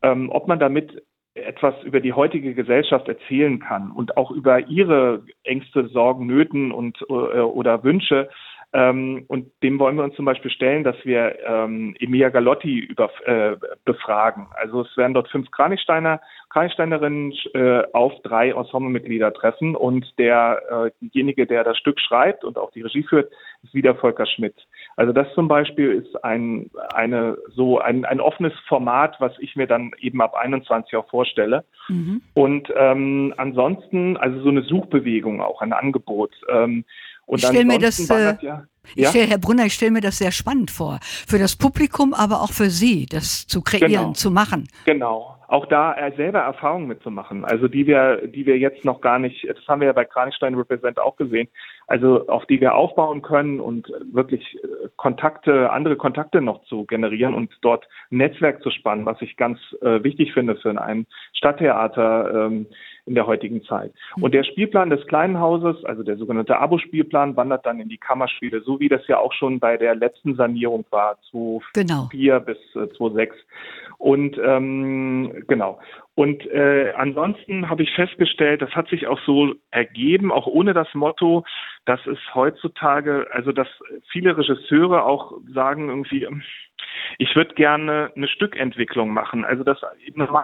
ähm, 0.02 0.30
ob 0.30 0.48
man 0.48 0.58
damit 0.58 1.02
etwas 1.34 1.74
über 1.82 2.00
die 2.00 2.12
heutige 2.12 2.54
Gesellschaft 2.54 3.08
erzählen 3.08 3.58
kann 3.58 3.90
und 3.90 4.16
auch 4.18 4.30
über 4.30 4.68
ihre 4.68 5.24
Ängste, 5.44 5.88
Sorgen, 5.88 6.26
Nöten 6.26 6.72
und 6.72 6.98
äh, 7.08 7.12
oder 7.12 7.82
Wünsche 7.84 8.28
ähm, 8.74 9.24
und 9.28 9.50
dem 9.62 9.78
wollen 9.78 9.96
wir 9.96 10.04
uns 10.04 10.14
zum 10.14 10.24
Beispiel 10.24 10.50
stellen, 10.50 10.82
dass 10.82 10.96
wir 11.04 11.38
ähm, 11.46 11.94
Emilia 11.98 12.30
Galotti 12.30 12.78
über, 12.78 13.10
äh, 13.26 13.56
befragen. 13.84 14.46
Also 14.54 14.82
es 14.82 14.96
werden 14.96 15.12
dort 15.12 15.28
fünf 15.28 15.50
Kranichsteiner, 15.50 16.20
Kranichsteinerinnen 16.48 17.32
äh, 17.52 17.82
auf 17.92 18.12
drei 18.22 18.50
Ensemblemitglieder 18.50 19.34
treffen 19.34 19.76
und 19.76 20.06
der, 20.18 20.62
äh, 20.70 20.90
derjenige, 21.02 21.46
der 21.46 21.64
das 21.64 21.76
Stück 21.76 22.00
schreibt 22.00 22.44
und 22.44 22.56
auch 22.56 22.70
die 22.70 22.80
Regie 22.80 23.02
führt, 23.02 23.30
ist 23.62 23.74
wieder 23.74 23.94
Volker 23.94 24.26
Schmidt. 24.26 24.54
Also 24.96 25.12
das 25.12 25.26
zum 25.34 25.48
Beispiel 25.48 25.92
ist 25.92 26.24
ein, 26.24 26.70
eine, 26.94 27.36
so 27.48 27.78
ein, 27.78 28.04
ein 28.06 28.20
offenes 28.20 28.52
Format, 28.68 29.16
was 29.18 29.32
ich 29.38 29.54
mir 29.54 29.66
dann 29.66 29.92
eben 29.98 30.20
ab 30.22 30.34
21 30.34 30.96
auch 30.96 31.08
vorstelle. 31.08 31.64
Mhm. 31.88 32.22
Und 32.34 32.72
ähm, 32.76 33.34
ansonsten, 33.36 34.16
also 34.16 34.40
so 34.40 34.48
eine 34.48 34.62
Suchbewegung 34.62 35.40
auch, 35.40 35.60
ein 35.60 35.72
Angebot. 35.72 36.32
Ähm, 36.48 36.84
und 37.26 37.38
ich 37.38 37.46
stelle 37.46 37.64
mir 37.64 37.78
das, 37.78 37.98
äh, 38.10 38.36
ja, 38.40 38.64
ich 38.94 39.08
stell, 39.08 39.26
Herr 39.26 39.38
Brunner, 39.38 39.66
ich 39.66 39.74
stelle 39.74 39.92
mir 39.92 40.00
das 40.00 40.18
sehr 40.18 40.32
spannend 40.32 40.70
vor. 40.70 40.98
Für 41.02 41.38
das 41.38 41.56
Publikum, 41.56 42.14
aber 42.14 42.42
auch 42.42 42.52
für 42.52 42.70
Sie, 42.70 43.06
das 43.06 43.46
zu 43.46 43.62
kreieren, 43.62 43.90
genau. 43.90 44.12
zu 44.12 44.30
machen. 44.30 44.68
Genau. 44.84 45.36
Auch 45.52 45.66
da 45.66 45.92
äh, 45.92 46.16
selber 46.16 46.38
Erfahrungen 46.38 46.87
mitzumachen. 46.87 47.44
Also 47.44 47.68
die 47.68 47.87
wir, 47.87 48.26
die 48.26 48.47
wir 48.47 48.56
jetzt 48.56 48.87
noch 48.87 49.02
gar 49.02 49.18
nicht, 49.18 49.47
das 49.47 49.68
haben 49.68 49.82
wir 49.82 49.88
ja 49.88 49.92
bei 49.92 50.06
Kranichstein 50.06 50.54
Represent 50.54 50.99
auch 50.99 51.16
gesehen, 51.16 51.47
also 51.87 52.26
auf 52.28 52.47
die 52.47 52.59
wir 52.62 52.75
aufbauen 52.75 53.21
können 53.21 53.61
und 53.61 53.92
wirklich 54.11 54.56
äh, 54.64 54.88
Kontakte, 54.97 55.71
andere 55.71 55.97
Kontakte 55.97 56.40
noch 56.40 56.64
zu 56.64 56.87
generieren 56.87 57.35
und 57.35 57.52
dort 57.61 57.87
Netzwerk 58.09 58.62
zu 58.62 58.71
spannen, 58.71 59.04
was 59.04 59.21
ich 59.21 59.37
ganz 59.37 59.59
äh, 59.82 60.02
wichtig 60.02 60.32
finde 60.32 60.56
für 60.56 60.71
ein 60.80 61.06
Stadttheater. 61.35 62.47
Ähm, 62.47 62.66
in 63.04 63.14
der 63.14 63.26
heutigen 63.26 63.64
Zeit. 63.64 63.92
Und 64.16 64.30
mhm. 64.30 64.32
der 64.32 64.44
Spielplan 64.44 64.90
des 64.90 65.04
kleinen 65.06 65.40
Hauses, 65.40 65.85
also 65.85 66.02
der 66.02 66.16
sogenannte 66.16 66.59
Abo-Spielplan, 66.59 67.37
wandert 67.37 67.66
dann 67.66 67.80
in 67.80 67.88
die 67.88 67.99
Kammerspiele, 67.99 68.62
so 68.62 68.78
wie 68.78 68.88
das 68.88 69.06
ja 69.09 69.18
auch 69.18 69.32
schon 69.32 69.59
bei 69.59 69.76
der 69.76 69.94
letzten 69.94 70.37
Sanierung 70.37 70.85
war, 70.90 71.18
2004 71.32 71.71
genau. 71.75 72.44
bis 72.44 72.59
äh, 72.76 72.88
2006. 72.97 73.35
Und 73.99 74.38
ähm, 74.42 75.44
genau. 75.49 75.80
Und 76.14 76.46
äh, 76.46 76.92
ansonsten 76.96 77.70
habe 77.70 77.82
ich 77.82 77.94
festgestellt, 77.94 78.61
das 78.61 78.70
hat 78.72 78.88
sich 78.88 79.06
auch 79.06 79.18
so 79.25 79.54
ergeben, 79.70 80.30
auch 80.30 80.46
ohne 80.46 80.75
das 80.75 80.92
Motto, 80.92 81.44
dass 81.87 82.06
es 82.06 82.18
heutzutage, 82.34 83.26
also 83.32 83.52
dass 83.52 83.68
viele 84.11 84.37
Regisseure 84.37 85.04
auch 85.04 85.32
sagen 85.54 85.88
irgendwie, 85.88 86.28
ich 87.18 87.34
würde 87.34 87.54
gerne 87.54 88.11
eine 88.14 88.28
Stückentwicklung 88.28 89.11
machen. 89.11 89.44
Also 89.44 89.64
das 89.64 89.78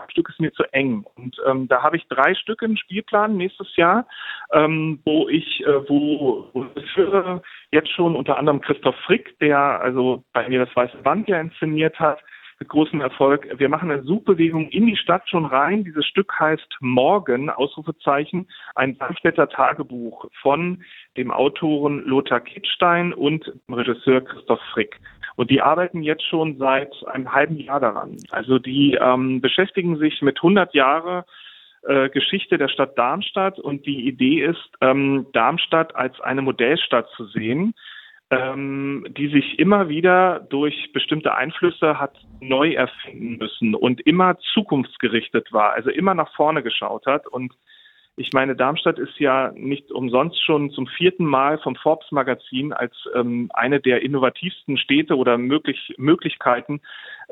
Stück 0.08 0.28
ist 0.30 0.40
mir 0.40 0.52
zu 0.52 0.64
eng. 0.72 1.04
Und 1.16 1.36
ähm, 1.46 1.68
da 1.68 1.82
habe 1.82 1.96
ich 1.96 2.06
drei 2.08 2.34
Stücke 2.34 2.64
im 2.64 2.76
Spielplan 2.76 3.36
nächstes 3.36 3.74
Jahr, 3.76 4.06
ähm, 4.52 5.00
wo 5.04 5.28
ich, 5.28 5.64
äh, 5.66 5.88
wo, 5.88 6.48
wo 6.52 6.66
führe, 6.94 7.42
jetzt 7.72 7.90
schon 7.90 8.16
unter 8.16 8.38
anderem 8.38 8.60
Christoph 8.60 8.96
Frick, 9.06 9.38
der 9.38 9.58
also 9.58 10.24
bei 10.32 10.48
mir 10.48 10.64
das 10.64 10.74
Weiße 10.74 10.96
Band 10.98 11.28
ja 11.28 11.40
inszeniert 11.40 11.98
hat, 12.00 12.20
mit 12.58 12.68
großem 12.68 13.00
Erfolg. 13.00 13.48
Wir 13.58 13.68
machen 13.68 13.90
eine 13.90 14.02
Suchbewegung 14.02 14.68
in 14.70 14.86
die 14.86 14.96
Stadt 14.96 15.28
schon 15.28 15.44
rein. 15.44 15.84
Dieses 15.84 16.06
Stück 16.06 16.32
heißt 16.38 16.76
Morgen, 16.80 17.50
Ausrufezeichen, 17.50 18.48
ein 18.74 18.98
Darmstädter 18.98 19.48
Tagebuch 19.48 20.26
von 20.42 20.82
dem 21.16 21.30
Autoren 21.30 22.04
Lothar 22.04 22.40
Kittstein 22.40 23.12
und 23.12 23.46
dem 23.46 23.74
Regisseur 23.74 24.22
Christoph 24.22 24.60
Frick. 24.72 24.98
Und 25.36 25.50
die 25.50 25.62
arbeiten 25.62 26.02
jetzt 26.02 26.24
schon 26.24 26.58
seit 26.58 26.92
einem 27.06 27.32
halben 27.32 27.58
Jahr 27.58 27.78
daran. 27.78 28.16
Also 28.30 28.58
die 28.58 28.98
ähm, 29.00 29.40
beschäftigen 29.40 29.96
sich 29.98 30.20
mit 30.20 30.38
100 30.38 30.74
Jahre 30.74 31.24
äh, 31.82 32.08
Geschichte 32.08 32.58
der 32.58 32.68
Stadt 32.68 32.98
Darmstadt 32.98 33.60
und 33.60 33.86
die 33.86 34.08
Idee 34.08 34.44
ist, 34.44 34.68
ähm, 34.80 35.26
Darmstadt 35.32 35.94
als 35.94 36.20
eine 36.20 36.42
Modellstadt 36.42 37.08
zu 37.16 37.26
sehen, 37.26 37.74
ähm, 38.30 39.06
die 39.16 39.28
sich 39.28 39.58
immer 39.58 39.88
wieder 39.88 40.40
durch 40.40 40.92
bestimmte 40.92 41.34
Einflüsse 41.34 41.98
hat 41.98 42.14
neu 42.40 42.72
erfinden 42.72 43.38
müssen 43.38 43.74
und 43.74 44.00
immer 44.02 44.38
zukunftsgerichtet 44.52 45.52
war, 45.52 45.72
also 45.72 45.90
immer 45.90 46.14
nach 46.14 46.34
vorne 46.34 46.62
geschaut 46.62 47.06
hat. 47.06 47.26
Und 47.26 47.54
ich 48.18 48.32
meine, 48.32 48.56
Darmstadt 48.56 48.98
ist 48.98 49.18
ja 49.18 49.52
nicht 49.54 49.92
umsonst 49.92 50.42
schon 50.44 50.70
zum 50.70 50.86
vierten 50.86 51.24
Mal 51.24 51.58
vom 51.58 51.76
Forbes 51.76 52.10
Magazin 52.10 52.72
als 52.72 52.92
ähm, 53.14 53.48
eine 53.54 53.80
der 53.80 54.02
innovativsten 54.02 54.76
Städte 54.76 55.16
oder 55.16 55.38
möglich, 55.38 55.94
Möglichkeiten 55.98 56.80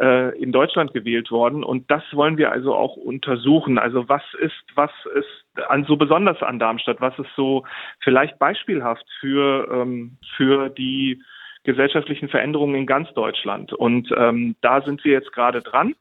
äh, 0.00 0.38
in 0.38 0.52
Deutschland 0.52 0.95
gewählt 0.95 1.31
worden. 1.33 1.64
Und 1.64 1.90
das 1.90 2.02
wollen 2.12 2.38
wir 2.38 2.52
also 2.52 2.75
auch 2.75 2.97
untersuchen. 2.97 3.78
Also 3.78 4.09
was 4.09 4.23
ist, 4.40 4.55
was 4.76 4.93
ist 5.14 5.69
an 5.69 5.85
so 5.85 5.97
besonders 5.97 6.40
an 6.43 6.61
Darmstadt? 6.61 7.00
Was 7.00 7.19
ist 7.19 7.35
so 7.35 7.64
vielleicht 8.00 8.38
beispielhaft 8.38 9.07
für, 9.21 9.69
ähm, 9.73 10.19
für 10.37 10.69
die 10.69 11.21
gesellschaftlichen 11.64 12.28
Veränderungen 12.28 12.76
in 12.76 12.87
ganz 12.87 13.12
Deutschland? 13.14 13.73
Und 13.73 14.12
ähm, 14.16 14.55
da 14.61 14.83
sind 14.83 15.05
wir 15.05 15.12
jetzt 15.12 15.33
gerade 15.33 15.62
dran. 15.62 15.97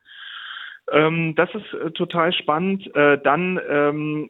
Ähm, 0.91 1.33
das 1.35 1.49
ist 1.55 1.73
äh, 1.73 1.91
total 1.91 2.31
spannend. 2.33 2.93
Äh, 2.95 3.17
dann 3.23 3.59
ähm, 3.69 4.29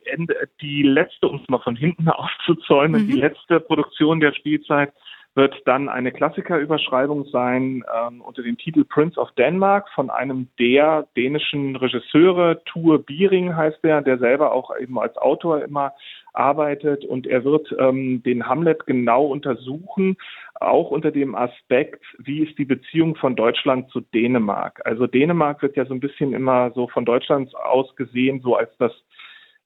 die 0.61 0.83
letzte, 0.83 1.27
um 1.27 1.37
es 1.37 1.49
mal 1.49 1.59
von 1.59 1.75
hinten 1.75 2.09
aufzuzäumen, 2.09 3.03
mhm. 3.03 3.07
die 3.07 3.19
letzte 3.19 3.59
Produktion 3.59 4.19
der 4.19 4.33
Spielzeit 4.33 4.93
wird 5.35 5.55
dann 5.65 5.89
eine 5.89 6.11
Klassikerüberschreibung 6.11 7.25
sein 7.25 7.83
ähm, 7.93 8.21
unter 8.21 8.41
dem 8.41 8.57
Titel 8.57 8.85
Prince 8.85 9.19
of 9.19 9.31
Denmark 9.33 9.89
von 9.93 10.09
einem 10.09 10.47
der 10.59 11.07
dänischen 11.15 11.75
Regisseure, 11.75 12.61
Tue 12.65 12.99
Biering 12.99 13.55
heißt 13.55 13.83
der, 13.83 14.01
der 14.01 14.17
selber 14.17 14.53
auch 14.53 14.71
eben 14.79 14.97
als 14.97 15.17
Autor 15.17 15.61
immer 15.61 15.93
arbeitet 16.33 17.05
und 17.05 17.27
er 17.27 17.43
wird 17.43 17.73
ähm, 17.79 18.23
den 18.23 18.47
Hamlet 18.47 18.85
genau 18.85 19.25
untersuchen, 19.25 20.17
auch 20.59 20.89
unter 20.89 21.11
dem 21.11 21.35
Aspekt, 21.35 22.03
wie 22.17 22.39
ist 22.39 22.57
die 22.57 22.65
Beziehung 22.65 23.15
von 23.15 23.35
Deutschland 23.35 23.89
zu 23.89 24.01
Dänemark. 24.01 24.81
Also 24.85 25.05
Dänemark 25.05 25.61
wird 25.61 25.75
ja 25.75 25.85
so 25.85 25.93
ein 25.93 25.99
bisschen 25.99 26.33
immer 26.33 26.71
so 26.71 26.87
von 26.87 27.05
Deutschland 27.05 27.53
aus 27.55 27.93
gesehen, 27.95 28.39
so 28.41 28.55
als 28.55 28.69
das 28.77 28.93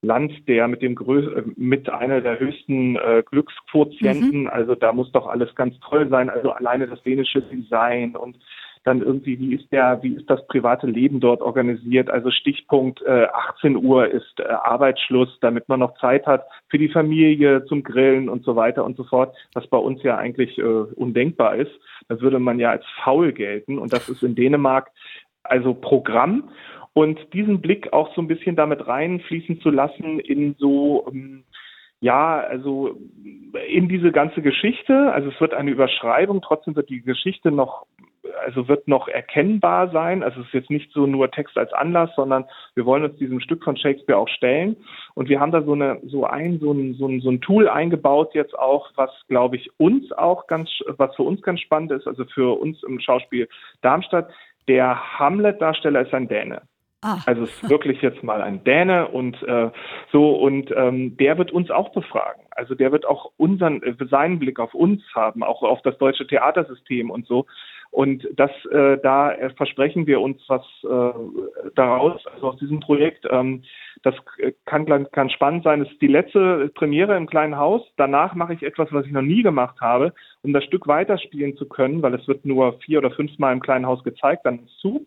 Land, 0.02 0.48
der 0.48 0.68
mit 0.68 0.82
dem 0.82 0.96
Grö 0.96 1.44
mit 1.58 1.90
einer 1.90 2.22
der 2.22 2.40
höchsten 2.40 2.96
äh, 2.96 3.24
Glücksquotienten, 3.30 4.42
mhm. 4.42 4.48
also 4.48 4.76
da 4.76 4.94
muss 4.94 5.12
doch 5.12 5.28
alles 5.28 5.54
ganz 5.56 5.78
toll 5.82 6.08
sein, 6.10 6.30
also 6.30 6.52
alleine 6.52 6.88
das 6.88 7.02
dänische 7.04 7.42
Design 7.42 8.16
und 8.16 8.38
dann 8.86 9.02
irgendwie, 9.02 9.38
wie 9.40 9.56
ist 9.56 9.72
der, 9.72 10.02
wie 10.04 10.16
ist 10.16 10.30
das 10.30 10.46
private 10.48 10.88
Leben 10.88 11.20
dort 11.20 11.42
organisiert? 11.42 12.10
Also 12.10 12.32
Stichpunkt 12.32 13.02
äh, 13.02 13.28
18 13.58 13.76
Uhr 13.76 14.08
ist 14.08 14.40
äh, 14.40 14.44
Arbeitsschluss, 14.44 15.38
damit 15.42 15.68
man 15.68 15.82
noch 15.82 15.98
Zeit 16.00 16.26
hat 16.26 16.46
für 16.70 16.78
die 16.78 16.88
Familie 16.88 17.66
zum 17.66 17.84
Grillen 17.84 18.30
und 18.30 18.46
so 18.46 18.56
weiter 18.56 18.86
und 18.86 18.96
so 18.96 19.04
fort, 19.04 19.36
was 19.54 19.68
bei 19.68 19.78
uns 19.78 20.02
ja 20.04 20.18
eigentlich 20.18 20.58
äh, 20.58 20.64
undenkbar 20.64 21.56
ist. 21.56 21.72
Da 22.08 22.22
würde 22.22 22.40
man 22.40 22.58
ja 22.58 22.72
als 22.72 22.86
faul 23.04 23.34
gelten 23.34 23.78
und 23.78 23.92
das 23.92 24.08
ist 24.08 24.24
in 24.24 24.36
Dänemark 24.36 24.92
also 25.44 25.74
Programm 25.74 26.50
und 26.94 27.34
diesen 27.34 27.62
Blick 27.62 27.94
auch 27.94 28.14
so 28.16 28.22
ein 28.22 28.28
bisschen 28.28 28.56
damit 28.56 28.88
reinfließen 28.88 29.62
zu 29.62 29.70
lassen 29.70 30.20
in 30.20 30.56
so 30.58 31.08
ähm, 31.12 31.44
ja, 32.02 32.40
also 32.40 32.98
in 33.68 33.90
diese 33.90 34.12
ganze 34.12 34.42
Geschichte, 34.42 35.12
also 35.12 35.30
es 35.30 35.42
wird 35.42 35.54
eine 35.54 35.72
Überschreibung, 35.72 36.42
trotzdem 36.42 36.76
wird 36.76 36.90
die 36.90 37.02
Geschichte 37.02 37.52
noch, 37.52 37.86
also 38.46 38.70
wird 38.70 38.88
noch 38.88 39.10
erkennbar 39.10 39.90
sein. 39.90 40.24
Also 40.24 40.40
es 40.40 40.48
ist 40.48 40.54
jetzt 40.54 40.70
nicht 40.70 40.94
so 40.94 41.08
nur 41.08 41.30
Text 41.30 41.58
als 41.58 41.74
Anlass, 41.74 42.10
sondern 42.16 42.46
wir 42.76 42.86
wollen 42.86 43.04
uns 43.04 43.18
diesem 43.18 43.42
Stück 43.42 43.66
von 43.66 43.76
Shakespeare 43.76 44.18
auch 44.18 44.30
stellen. 44.30 44.78
Und 45.14 45.28
wir 45.28 45.42
haben 45.42 45.52
da 45.52 45.62
so 45.62 45.74
eine, 45.74 46.00
so 46.06 46.26
ein, 46.26 46.60
so 46.60 46.72
ein, 46.72 46.94
so 46.94 47.06
ein, 47.06 47.20
so 47.20 47.32
ein 47.32 47.42
Tool 47.42 47.68
eingebaut 47.68 48.34
jetzt 48.34 48.58
auch, 48.58 48.90
was 48.96 49.12
glaube 49.28 49.58
ich 49.58 49.70
uns 49.78 50.10
auch 50.14 50.48
ganz, 50.48 50.70
was 50.88 51.14
für 51.18 51.24
uns 51.24 51.42
ganz 51.42 51.60
spannend 51.60 51.92
ist, 51.92 52.08
also 52.08 52.24
für 52.26 52.58
uns 52.58 52.82
im 52.84 53.02
Schauspiel 53.02 53.50
Darmstadt. 53.82 54.30
Der 54.70 55.20
Hamlet-Darsteller 55.20 56.02
ist 56.02 56.14
ein 56.14 56.30
Däne. 56.30 56.62
Ah. 57.02 57.20
Also 57.26 57.44
es 57.44 57.50
ist 57.52 57.70
wirklich 57.70 58.02
jetzt 58.02 58.24
mal 58.24 58.42
ein 58.42 58.64
Däne 58.66 59.08
und 59.08 59.42
äh, 59.44 59.70
so 60.12 60.36
und 60.36 60.70
ähm, 60.76 61.16
der 61.16 61.38
wird 61.38 61.52
uns 61.52 61.72
auch 61.72 61.94
befragen. 61.94 62.44
Also 62.52 62.76
der 62.76 62.92
wird 62.92 63.06
auch 63.06 63.32
unseren 63.38 63.82
äh, 63.84 63.96
seinen 64.10 64.38
Blick 64.40 64.60
auf 64.60 64.74
uns 64.74 65.02
haben, 65.16 65.42
auch 65.42 65.64
auf 65.64 65.82
das 65.84 65.98
deutsche 65.98 66.28
Theatersystem 66.28 67.10
und 67.10 67.26
so. 67.26 67.46
Und 67.92 68.28
das, 68.36 68.52
äh, 68.72 68.98
da 69.02 69.34
versprechen 69.56 70.06
wir 70.06 70.22
uns 70.22 70.42
was 70.48 70.62
äh, 70.84 71.72
daraus, 71.76 72.24
also 72.28 72.50
aus 72.50 72.58
diesem 72.58 72.82
Projekt. 72.82 73.26
Ähm, 73.30 73.64
das 74.04 74.14
kann 74.66 74.86
ganz 74.86 75.32
spannend 75.34 75.64
sein. 75.64 75.82
Es 75.82 75.92
ist 75.92 76.02
die 76.02 76.08
letzte 76.08 76.70
Premiere 76.76 77.18
im 77.18 77.28
kleinen 77.28 77.58
Haus. 77.58 77.82
Danach 77.98 78.36
mache 78.36 78.54
ich 78.54 78.64
etwas, 78.64 78.90
was 78.92 79.06
ich 79.06 79.12
noch 79.12 79.24
nie 79.24 79.42
gemacht 79.42 79.82
habe, 79.82 80.14
um 80.44 80.54
das 80.54 80.64
Stück 80.66 80.88
weiterspielen 80.88 81.58
zu 81.58 81.68
können, 81.68 82.02
weil 82.02 82.14
es 82.14 82.28
wird 82.28 82.46
nur 82.46 82.74
vier 82.80 83.00
oder 83.00 83.12
fünfmal 83.12 83.54
im 83.54 83.60
kleinen 83.60 83.88
Haus 83.88 84.04
gezeigt, 84.04 84.46
dann 84.46 84.60
ist 84.60 84.78
zu. 84.80 85.06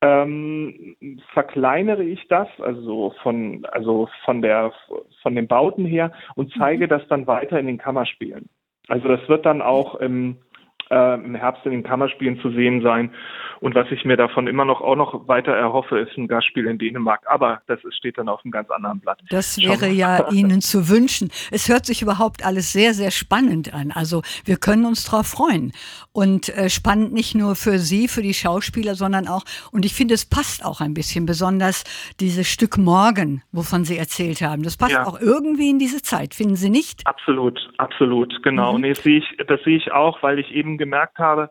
Ähm, 0.00 0.96
verkleinere 1.32 2.04
ich 2.04 2.28
das, 2.28 2.48
also 2.60 3.14
von, 3.22 3.66
also 3.72 4.08
von 4.24 4.42
der, 4.42 4.72
von 5.22 5.34
den 5.34 5.48
Bauten 5.48 5.84
her 5.84 6.12
und 6.36 6.52
zeige 6.56 6.84
mhm. 6.84 6.90
das 6.90 7.08
dann 7.08 7.26
weiter 7.26 7.58
in 7.58 7.66
den 7.66 7.78
Kammerspielen. 7.78 8.48
Also 8.86 9.08
das 9.08 9.28
wird 9.28 9.44
dann 9.44 9.60
auch 9.60 9.96
im 9.96 10.36
äh, 10.90 11.14
im 11.14 11.34
Herbst 11.34 11.64
in 11.64 11.72
den 11.72 11.82
Kammerspielen 11.82 12.40
zu 12.40 12.50
sehen 12.50 12.82
sein. 12.82 13.10
Und 13.60 13.74
was 13.74 13.90
ich 13.90 14.04
mir 14.04 14.16
davon 14.16 14.46
immer 14.46 14.64
noch 14.64 14.80
auch 14.80 14.94
noch 14.94 15.26
weiter 15.26 15.52
erhoffe, 15.52 15.98
ist 15.98 16.16
ein 16.16 16.28
Gastspiel 16.28 16.66
in 16.66 16.78
Dänemark. 16.78 17.22
Aber 17.26 17.60
das 17.66 17.80
steht 17.90 18.18
dann 18.18 18.28
auf 18.28 18.40
einem 18.44 18.52
ganz 18.52 18.70
anderen 18.70 19.00
Blatt. 19.00 19.20
Das 19.30 19.58
wäre 19.58 19.88
ja 19.88 20.28
Ihnen 20.32 20.60
zu 20.60 20.88
wünschen. 20.88 21.30
Es 21.50 21.68
hört 21.68 21.84
sich 21.84 22.02
überhaupt 22.02 22.44
alles 22.44 22.72
sehr, 22.72 22.94
sehr 22.94 23.10
spannend 23.10 23.74
an. 23.74 23.90
Also 23.92 24.22
wir 24.44 24.56
können 24.56 24.84
uns 24.84 25.04
darauf 25.04 25.26
freuen. 25.26 25.72
Und 26.12 26.56
äh, 26.56 26.70
spannend 26.70 27.12
nicht 27.12 27.34
nur 27.34 27.56
für 27.56 27.78
Sie, 27.78 28.06
für 28.06 28.22
die 28.22 28.34
Schauspieler, 28.34 28.94
sondern 28.94 29.26
auch, 29.26 29.42
und 29.72 29.84
ich 29.84 29.94
finde, 29.94 30.14
es 30.14 30.28
passt 30.28 30.64
auch 30.64 30.80
ein 30.80 30.94
bisschen, 30.94 31.26
besonders 31.26 31.84
dieses 32.20 32.46
Stück 32.46 32.78
Morgen, 32.78 33.42
wovon 33.50 33.84
Sie 33.84 33.96
erzählt 33.96 34.40
haben. 34.40 34.62
Das 34.62 34.76
passt 34.76 34.92
ja. 34.92 35.06
auch 35.06 35.20
irgendwie 35.20 35.70
in 35.70 35.78
diese 35.78 36.00
Zeit, 36.02 36.34
finden 36.34 36.56
Sie 36.56 36.70
nicht? 36.70 37.06
Absolut, 37.06 37.58
absolut, 37.78 38.42
genau. 38.42 38.74
Mhm. 38.74 38.80
Nee, 38.82 38.88
das 38.90 39.02
sehe 39.02 39.18
ich, 39.18 39.36
das 39.46 39.60
sehe 39.64 39.76
ich 39.76 39.92
auch, 39.92 40.22
weil 40.22 40.38
ich 40.38 40.52
eben 40.52 40.77
gemerkt 40.78 41.18
habe, 41.18 41.50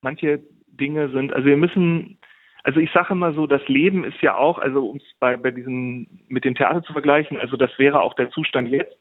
manche 0.00 0.40
Dinge 0.66 1.10
sind, 1.10 1.32
also 1.32 1.46
wir 1.46 1.56
müssen, 1.56 2.18
also 2.62 2.80
ich 2.80 2.90
sage 2.92 3.12
immer 3.12 3.32
so, 3.32 3.46
das 3.46 3.66
Leben 3.68 4.04
ist 4.04 4.20
ja 4.22 4.36
auch, 4.36 4.58
also 4.58 4.88
um 4.88 4.96
es 4.98 5.14
bei, 5.18 5.36
bei 5.36 5.50
diesem, 5.50 6.06
mit 6.28 6.44
dem 6.44 6.54
Theater 6.54 6.82
zu 6.82 6.92
vergleichen, 6.92 7.38
also 7.38 7.56
das 7.56 7.76
wäre 7.78 8.00
auch 8.00 8.14
der 8.14 8.30
Zustand 8.30 8.68
jetzt. 8.68 8.96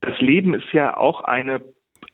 Das 0.00 0.18
Leben 0.20 0.54
ist 0.54 0.72
ja 0.72 0.96
auch 0.96 1.22
eine 1.22 1.60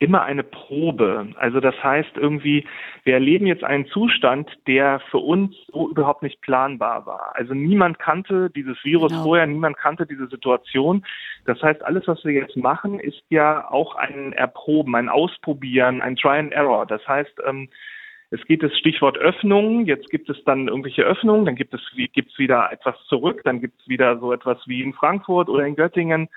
immer 0.03 0.23
eine 0.23 0.43
Probe. 0.43 1.29
Also 1.37 1.61
das 1.61 1.75
heißt 1.81 2.17
irgendwie, 2.17 2.65
wir 3.05 3.13
erleben 3.13 3.47
jetzt 3.47 3.63
einen 3.63 3.85
Zustand, 3.85 4.51
der 4.67 4.99
für 5.11 5.19
uns 5.19 5.55
so 5.71 5.89
überhaupt 5.89 6.23
nicht 6.23 6.41
planbar 6.41 7.05
war. 7.05 7.31
Also 7.35 7.53
niemand 7.53 7.99
kannte 7.99 8.49
dieses 8.49 8.77
Virus 8.83 9.13
genau. 9.13 9.23
vorher, 9.23 9.47
niemand 9.47 9.77
kannte 9.77 10.05
diese 10.05 10.27
Situation. 10.27 11.05
Das 11.45 11.61
heißt, 11.61 11.83
alles, 11.85 12.05
was 12.07 12.23
wir 12.25 12.33
jetzt 12.33 12.57
machen, 12.57 12.99
ist 12.99 13.23
ja 13.29 13.71
auch 13.71 13.95
ein 13.95 14.33
Erproben, 14.33 14.93
ein 14.95 15.07
Ausprobieren, 15.07 16.01
ein 16.01 16.17
Try 16.17 16.37
and 16.39 16.51
Error. 16.51 16.85
Das 16.85 17.07
heißt, 17.07 17.39
ähm, 17.47 17.69
es 18.29 18.43
geht 18.45 18.61
das 18.61 18.77
Stichwort 18.77 19.17
Öffnung. 19.17 19.85
Jetzt 19.85 20.09
gibt 20.09 20.29
es 20.29 20.43
dann 20.43 20.67
irgendwelche 20.67 21.03
Öffnungen, 21.03 21.45
dann 21.45 21.55
gibt 21.55 21.73
es 21.73 21.81
gibt's 22.13 22.37
wieder 22.37 22.71
etwas 22.73 22.95
zurück, 23.07 23.41
dann 23.45 23.61
gibt 23.61 23.79
es 23.79 23.87
wieder 23.87 24.19
so 24.19 24.33
etwas 24.33 24.57
wie 24.65 24.81
in 24.81 24.91
Frankfurt 24.91 25.47
oder 25.47 25.65
in 25.65 25.75
Göttingen. 25.75 26.27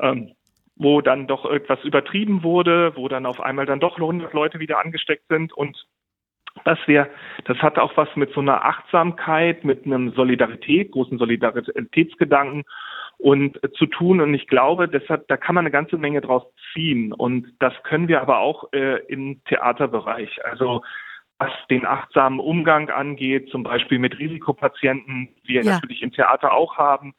Ähm, 0.00 0.32
wo 0.76 1.00
dann 1.00 1.26
doch 1.26 1.44
etwas 1.44 1.82
übertrieben 1.84 2.42
wurde, 2.42 2.92
wo 2.96 3.08
dann 3.08 3.26
auf 3.26 3.40
einmal 3.40 3.66
dann 3.66 3.80
doch 3.80 3.96
100 3.96 4.32
Leute 4.32 4.58
wieder 4.58 4.80
angesteckt 4.80 5.24
sind 5.28 5.52
und 5.52 5.86
dass 6.64 6.78
wir, 6.86 7.08
das 7.44 7.58
hat 7.58 7.78
auch 7.78 7.96
was 7.96 8.14
mit 8.14 8.32
so 8.32 8.40
einer 8.40 8.64
Achtsamkeit, 8.64 9.64
mit 9.64 9.86
einem 9.86 10.12
Solidarität, 10.12 10.92
großen 10.92 11.18
Solidaritätsgedanken 11.18 12.64
und 13.18 13.62
äh, 13.64 13.72
zu 13.72 13.86
tun. 13.86 14.20
Und 14.20 14.34
ich 14.34 14.48
glaube, 14.48 14.88
deshalb, 14.88 15.28
da 15.28 15.36
kann 15.36 15.54
man 15.54 15.62
eine 15.62 15.70
ganze 15.70 15.96
Menge 15.96 16.20
draus 16.20 16.42
ziehen. 16.72 17.12
Und 17.12 17.54
das 17.58 17.72
können 17.84 18.08
wir 18.08 18.20
aber 18.20 18.38
auch 18.38 18.72
äh, 18.72 18.98
im 19.08 19.42
Theaterbereich. 19.44 20.44
Also 20.44 20.82
was 21.38 21.50
den 21.70 21.86
achtsamen 21.86 22.38
Umgang 22.38 22.88
angeht, 22.88 23.48
zum 23.50 23.62
Beispiel 23.64 23.98
mit 23.98 24.18
Risikopatienten, 24.18 25.28
die 25.42 25.48
wir 25.48 25.62
ja. 25.62 25.74
natürlich 25.74 26.02
im 26.02 26.12
Theater 26.12 26.52
auch 26.52 26.76
haben. 26.76 27.14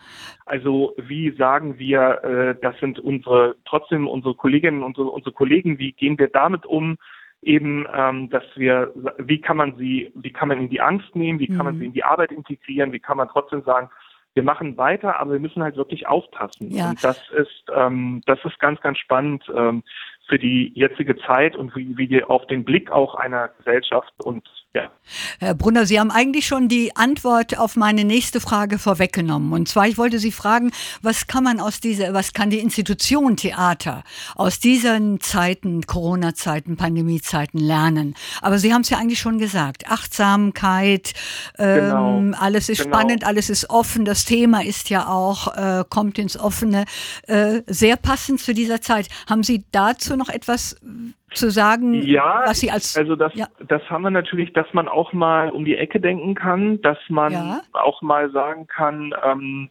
Also 0.45 0.93
wie 0.97 1.31
sagen 1.31 1.77
wir, 1.77 2.23
äh, 2.23 2.55
das 2.61 2.77
sind 2.79 2.99
unsere 2.99 3.55
trotzdem 3.65 4.07
unsere 4.07 4.35
Kolleginnen, 4.35 4.83
unsere, 4.83 5.07
unsere 5.07 5.33
Kollegen, 5.33 5.77
wie 5.77 5.91
gehen 5.91 6.17
wir 6.17 6.27
damit 6.27 6.65
um? 6.65 6.97
Eben, 7.41 7.85
ähm, 7.93 8.29
dass 8.29 8.45
wir, 8.55 8.93
wie 9.17 9.41
kann 9.41 9.57
man 9.57 9.75
sie, 9.75 10.13
wie 10.15 10.31
kann 10.31 10.47
man 10.47 10.59
ihnen 10.59 10.69
die 10.69 10.79
Angst 10.79 11.13
nehmen, 11.13 11.39
wie 11.39 11.47
kann 11.47 11.57
mhm. 11.57 11.63
man 11.63 11.79
sie 11.79 11.85
in 11.87 11.93
die 11.93 12.05
Arbeit 12.05 12.31
integrieren, 12.31 12.93
wie 12.93 13.01
kann 13.01 13.17
man 13.17 13.27
trotzdem 13.27 13.63
sagen, 13.63 13.89
wir 14.33 14.43
machen 14.43 14.77
weiter, 14.77 15.19
aber 15.19 15.33
wir 15.33 15.39
müssen 15.39 15.61
halt 15.61 15.75
wirklich 15.75 16.07
aufpassen. 16.07 16.71
Ja. 16.71 16.89
Und 16.89 17.03
das 17.03 17.17
ist, 17.31 17.65
ähm, 17.75 18.21
das 18.25 18.39
ist 18.45 18.59
ganz, 18.59 18.81
ganz 18.81 18.97
spannend. 18.97 19.43
Ähm, 19.55 19.83
für 20.27 20.39
die 20.39 20.71
jetzige 20.75 21.17
Zeit 21.17 21.55
und 21.55 21.75
wie, 21.75 21.97
wie 21.97 22.23
auf 22.23 22.45
den 22.47 22.63
Blick 22.63 22.91
auch 22.91 23.15
einer 23.15 23.49
Gesellschaft 23.49 24.13
und 24.23 24.47
ja. 24.75 24.91
Herr 25.39 25.53
Brunner, 25.53 25.85
Sie 25.85 25.99
haben 25.99 26.09
eigentlich 26.09 26.47
schon 26.47 26.67
die 26.67 26.95
Antwort 26.95 27.57
auf 27.59 27.75
meine 27.75 28.03
nächste 28.03 28.39
Frage 28.39 28.79
vorweggenommen. 28.79 29.53
Und 29.53 29.67
zwar, 29.67 29.87
ich 29.87 29.97
wollte 29.97 30.17
Sie 30.17 30.31
fragen, 30.31 30.71
was 31.01 31.27
kann 31.27 31.43
man 31.43 31.59
aus 31.59 31.79
dieser, 31.79 32.13
was 32.13 32.33
kann 32.33 32.49
die 32.49 32.59
Institution 32.59 33.37
Theater 33.37 34.03
aus 34.35 34.59
diesen 34.59 35.19
Zeiten, 35.19 35.85
Corona-Zeiten, 35.85 36.77
Pandemie-Zeiten 36.77 37.59
lernen? 37.59 38.15
Aber 38.41 38.57
Sie 38.57 38.73
haben 38.73 38.81
es 38.81 38.89
ja 38.89 38.97
eigentlich 38.97 39.19
schon 39.19 39.37
gesagt. 39.37 39.91
Achtsamkeit, 39.91 41.13
ähm, 41.59 41.75
genau. 41.75 42.37
alles 42.39 42.69
ist 42.69 42.81
genau. 42.83 42.95
spannend, 42.95 43.25
alles 43.25 43.49
ist 43.51 43.69
offen. 43.69 44.05
Das 44.05 44.25
Thema 44.25 44.63
ist 44.63 44.89
ja 44.89 45.07
auch, 45.07 45.55
äh, 45.55 45.83
kommt 45.87 46.17
ins 46.17 46.39
Offene. 46.39 46.85
Äh, 47.27 47.61
sehr 47.67 47.97
passend 47.97 48.39
zu 48.39 48.53
dieser 48.53 48.81
Zeit. 48.81 49.07
Haben 49.29 49.43
Sie 49.43 49.65
dazu 49.71 50.15
noch 50.15 50.29
etwas 50.29 50.77
zu 51.33 51.49
sagen, 51.51 51.93
ja, 51.93 52.43
was 52.45 52.59
Sie 52.59 52.71
als 52.71 52.97
also 52.97 53.15
das 53.15 53.33
ja. 53.35 53.47
das 53.67 53.81
haben 53.89 54.03
wir 54.03 54.11
natürlich, 54.11 54.53
dass 54.53 54.67
man 54.73 54.87
auch 54.87 55.13
mal 55.13 55.49
um 55.49 55.65
die 55.65 55.77
Ecke 55.77 55.99
denken 55.99 56.35
kann, 56.35 56.81
dass 56.81 56.97
man 57.09 57.31
ja. 57.31 57.61
auch 57.73 58.01
mal 58.01 58.31
sagen 58.31 58.67
kann, 58.67 59.13
ähm, 59.23 59.69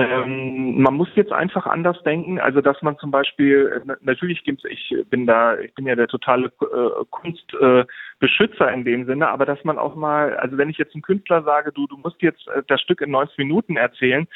ähm, 0.00 0.80
man 0.80 0.94
muss 0.94 1.08
jetzt 1.14 1.32
einfach 1.32 1.66
anders 1.66 2.02
denken, 2.04 2.38
also 2.38 2.60
dass 2.60 2.80
man 2.82 2.98
zum 2.98 3.10
Beispiel 3.10 3.82
natürlich 4.02 4.44
gibt's, 4.44 4.64
ich 4.64 4.94
bin 5.10 5.26
da, 5.26 5.58
ich 5.58 5.74
bin 5.74 5.86
ja 5.86 5.94
der 5.94 6.08
totale 6.08 6.46
äh, 6.46 7.04
Kunstbeschützer 7.10 8.70
äh, 8.70 8.74
in 8.74 8.84
dem 8.84 9.06
Sinne, 9.06 9.28
aber 9.28 9.46
dass 9.46 9.62
man 9.64 9.78
auch 9.78 9.94
mal, 9.94 10.36
also 10.36 10.56
wenn 10.58 10.70
ich 10.70 10.78
jetzt 10.78 10.94
einem 10.94 11.02
Künstler 11.02 11.42
sage, 11.42 11.72
du 11.72 11.86
du 11.86 11.96
musst 11.96 12.22
jetzt 12.22 12.46
äh, 12.48 12.62
das 12.68 12.80
Stück 12.80 13.00
in 13.00 13.10
90 13.10 13.38
Minuten 13.38 13.76
erzählen, 13.76 14.26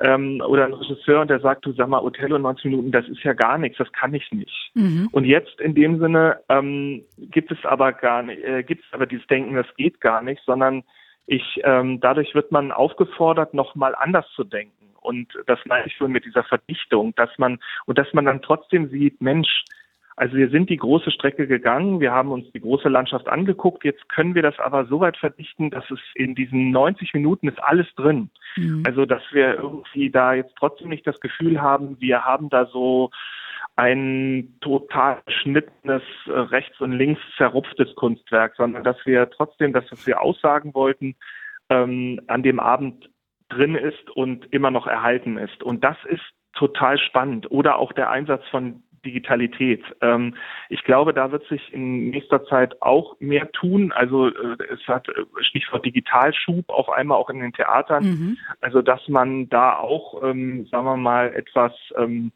ähm, 0.00 0.42
oder 0.46 0.64
ein 0.64 0.74
Regisseur 0.74 1.20
und 1.20 1.28
der 1.28 1.40
sagt, 1.40 1.64
du 1.66 1.72
sag 1.72 1.88
mal, 1.88 2.02
Othello 2.02 2.38
90 2.38 2.64
Minuten, 2.66 2.92
das 2.92 3.08
ist 3.08 3.22
ja 3.22 3.32
gar 3.32 3.58
nichts, 3.58 3.78
das 3.78 3.90
kann 3.92 4.14
ich 4.14 4.30
nicht. 4.32 4.70
Mhm. 4.74 5.08
Und 5.12 5.24
jetzt 5.24 5.60
in 5.60 5.74
dem 5.74 5.98
Sinne 5.98 6.40
ähm, 6.48 7.04
gibt 7.18 7.52
es 7.52 7.64
aber 7.64 7.92
gar 7.92 8.22
nicht, 8.22 8.42
äh, 8.42 8.62
gibt 8.62 8.84
es 8.84 8.92
aber 8.92 9.06
dieses 9.06 9.26
Denken, 9.26 9.54
das 9.54 9.66
geht 9.76 10.00
gar 10.00 10.22
nicht, 10.22 10.42
sondern 10.44 10.82
ich, 11.26 11.60
ähm, 11.64 12.00
dadurch 12.00 12.34
wird 12.34 12.52
man 12.52 12.72
aufgefordert, 12.72 13.54
nochmal 13.54 13.94
anders 13.94 14.26
zu 14.34 14.44
denken. 14.44 14.72
Und 15.00 15.28
das 15.46 15.58
meine 15.66 15.86
ich 15.86 15.94
schon 15.94 16.12
mit 16.12 16.24
dieser 16.24 16.44
Verdichtung, 16.44 17.14
dass 17.14 17.30
man, 17.38 17.58
und 17.86 17.98
dass 17.98 18.12
man 18.12 18.24
dann 18.24 18.42
trotzdem 18.42 18.88
sieht, 18.88 19.20
Mensch, 19.20 19.64
also 20.16 20.36
wir 20.36 20.48
sind 20.50 20.70
die 20.70 20.76
große 20.76 21.10
Strecke 21.10 21.46
gegangen, 21.46 22.00
wir 22.00 22.12
haben 22.12 22.30
uns 22.30 22.50
die 22.52 22.60
große 22.60 22.88
Landschaft 22.88 23.28
angeguckt, 23.28 23.84
jetzt 23.84 24.08
können 24.08 24.34
wir 24.34 24.42
das 24.42 24.58
aber 24.58 24.86
so 24.86 25.00
weit 25.00 25.16
verdichten, 25.16 25.70
dass 25.70 25.90
es 25.90 25.98
in 26.14 26.34
diesen 26.34 26.70
90 26.70 27.14
Minuten 27.14 27.48
ist 27.48 27.62
alles 27.62 27.86
drin. 27.96 28.30
Mhm. 28.56 28.84
Also 28.86 29.06
dass 29.06 29.22
wir 29.32 29.54
irgendwie 29.54 30.10
da 30.10 30.34
jetzt 30.34 30.54
trotzdem 30.56 30.88
nicht 30.88 31.06
das 31.06 31.18
Gefühl 31.20 31.60
haben, 31.60 32.00
wir 32.00 32.24
haben 32.24 32.48
da 32.48 32.66
so 32.66 33.10
ein 33.76 34.54
total 34.60 35.20
schnittenes, 35.26 36.02
äh, 36.26 36.30
rechts 36.30 36.80
und 36.80 36.92
links 36.92 37.20
zerrupftes 37.36 37.92
Kunstwerk, 37.96 38.54
sondern 38.56 38.84
dass 38.84 39.04
wir 39.04 39.28
trotzdem 39.30 39.72
das, 39.72 39.84
was 39.90 40.06
wir 40.06 40.20
aussagen 40.20 40.74
wollten, 40.74 41.16
ähm, 41.70 42.20
an 42.28 42.44
dem 42.44 42.60
Abend 42.60 43.10
drin 43.48 43.74
ist 43.74 44.10
und 44.10 44.52
immer 44.52 44.70
noch 44.70 44.86
erhalten 44.86 45.38
ist. 45.38 45.62
Und 45.62 45.82
das 45.82 45.96
ist 46.08 46.22
total 46.54 46.98
spannend. 46.98 47.50
Oder 47.50 47.78
auch 47.78 47.92
der 47.92 48.10
Einsatz 48.10 48.46
von 48.50 48.83
Digitalität. 49.04 49.82
Ähm, 50.00 50.34
ich 50.68 50.82
glaube, 50.84 51.14
da 51.14 51.30
wird 51.30 51.46
sich 51.48 51.72
in 51.72 52.10
nächster 52.10 52.44
Zeit 52.46 52.80
auch 52.82 53.16
mehr 53.20 53.50
tun. 53.52 53.92
Also 53.92 54.28
äh, 54.28 54.56
es 54.72 54.86
hat 54.88 55.08
äh, 55.08 55.24
Stichwort 55.40 55.84
Digitalschub 55.84 56.68
auf 56.68 56.88
einmal 56.88 57.18
auch 57.18 57.30
in 57.30 57.40
den 57.40 57.52
Theatern. 57.52 58.04
Mhm. 58.04 58.38
Also 58.60 58.82
dass 58.82 59.06
man 59.08 59.48
da 59.48 59.76
auch, 59.76 60.22
ähm, 60.22 60.66
sagen 60.66 60.86
wir 60.86 60.96
mal, 60.96 61.32
etwas 61.34 61.72
ähm, 61.96 62.32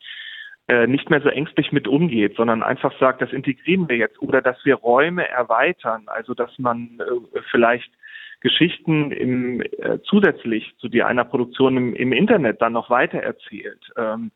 äh, 0.69 0.87
nicht 0.87 1.11
mehr 1.11 1.23
so 1.23 1.29
ängstlich 1.29 1.73
mit 1.73 1.89
umgeht, 1.89 2.37
sondern 2.37 2.63
einfach 2.63 2.93
sagt, 3.01 3.23
das 3.23 3.33
integrieren 3.33 3.89
wir 3.89 3.97
jetzt 3.97 4.21
oder 4.21 4.43
dass 4.43 4.63
wir 4.65 4.75
Räume 4.75 5.27
erweitern. 5.27 6.05
Also 6.07 6.35
dass 6.35 6.59
man 6.59 7.01
äh, 7.01 7.41
vielleicht 7.51 7.91
Geschichten 8.41 9.11
im, 9.11 9.63
äh, 9.63 9.99
zusätzlich 10.05 10.75
zu 10.79 10.89
die 10.89 11.03
einer 11.03 11.25
Produktion 11.25 11.77
im, 11.77 11.95
im 11.95 12.13
Internet 12.13 12.63
dann 12.63 12.73
noch 12.73 12.91
weiter 12.91 13.19
erzählt. 13.19 13.81
Ähm, 13.97 14.31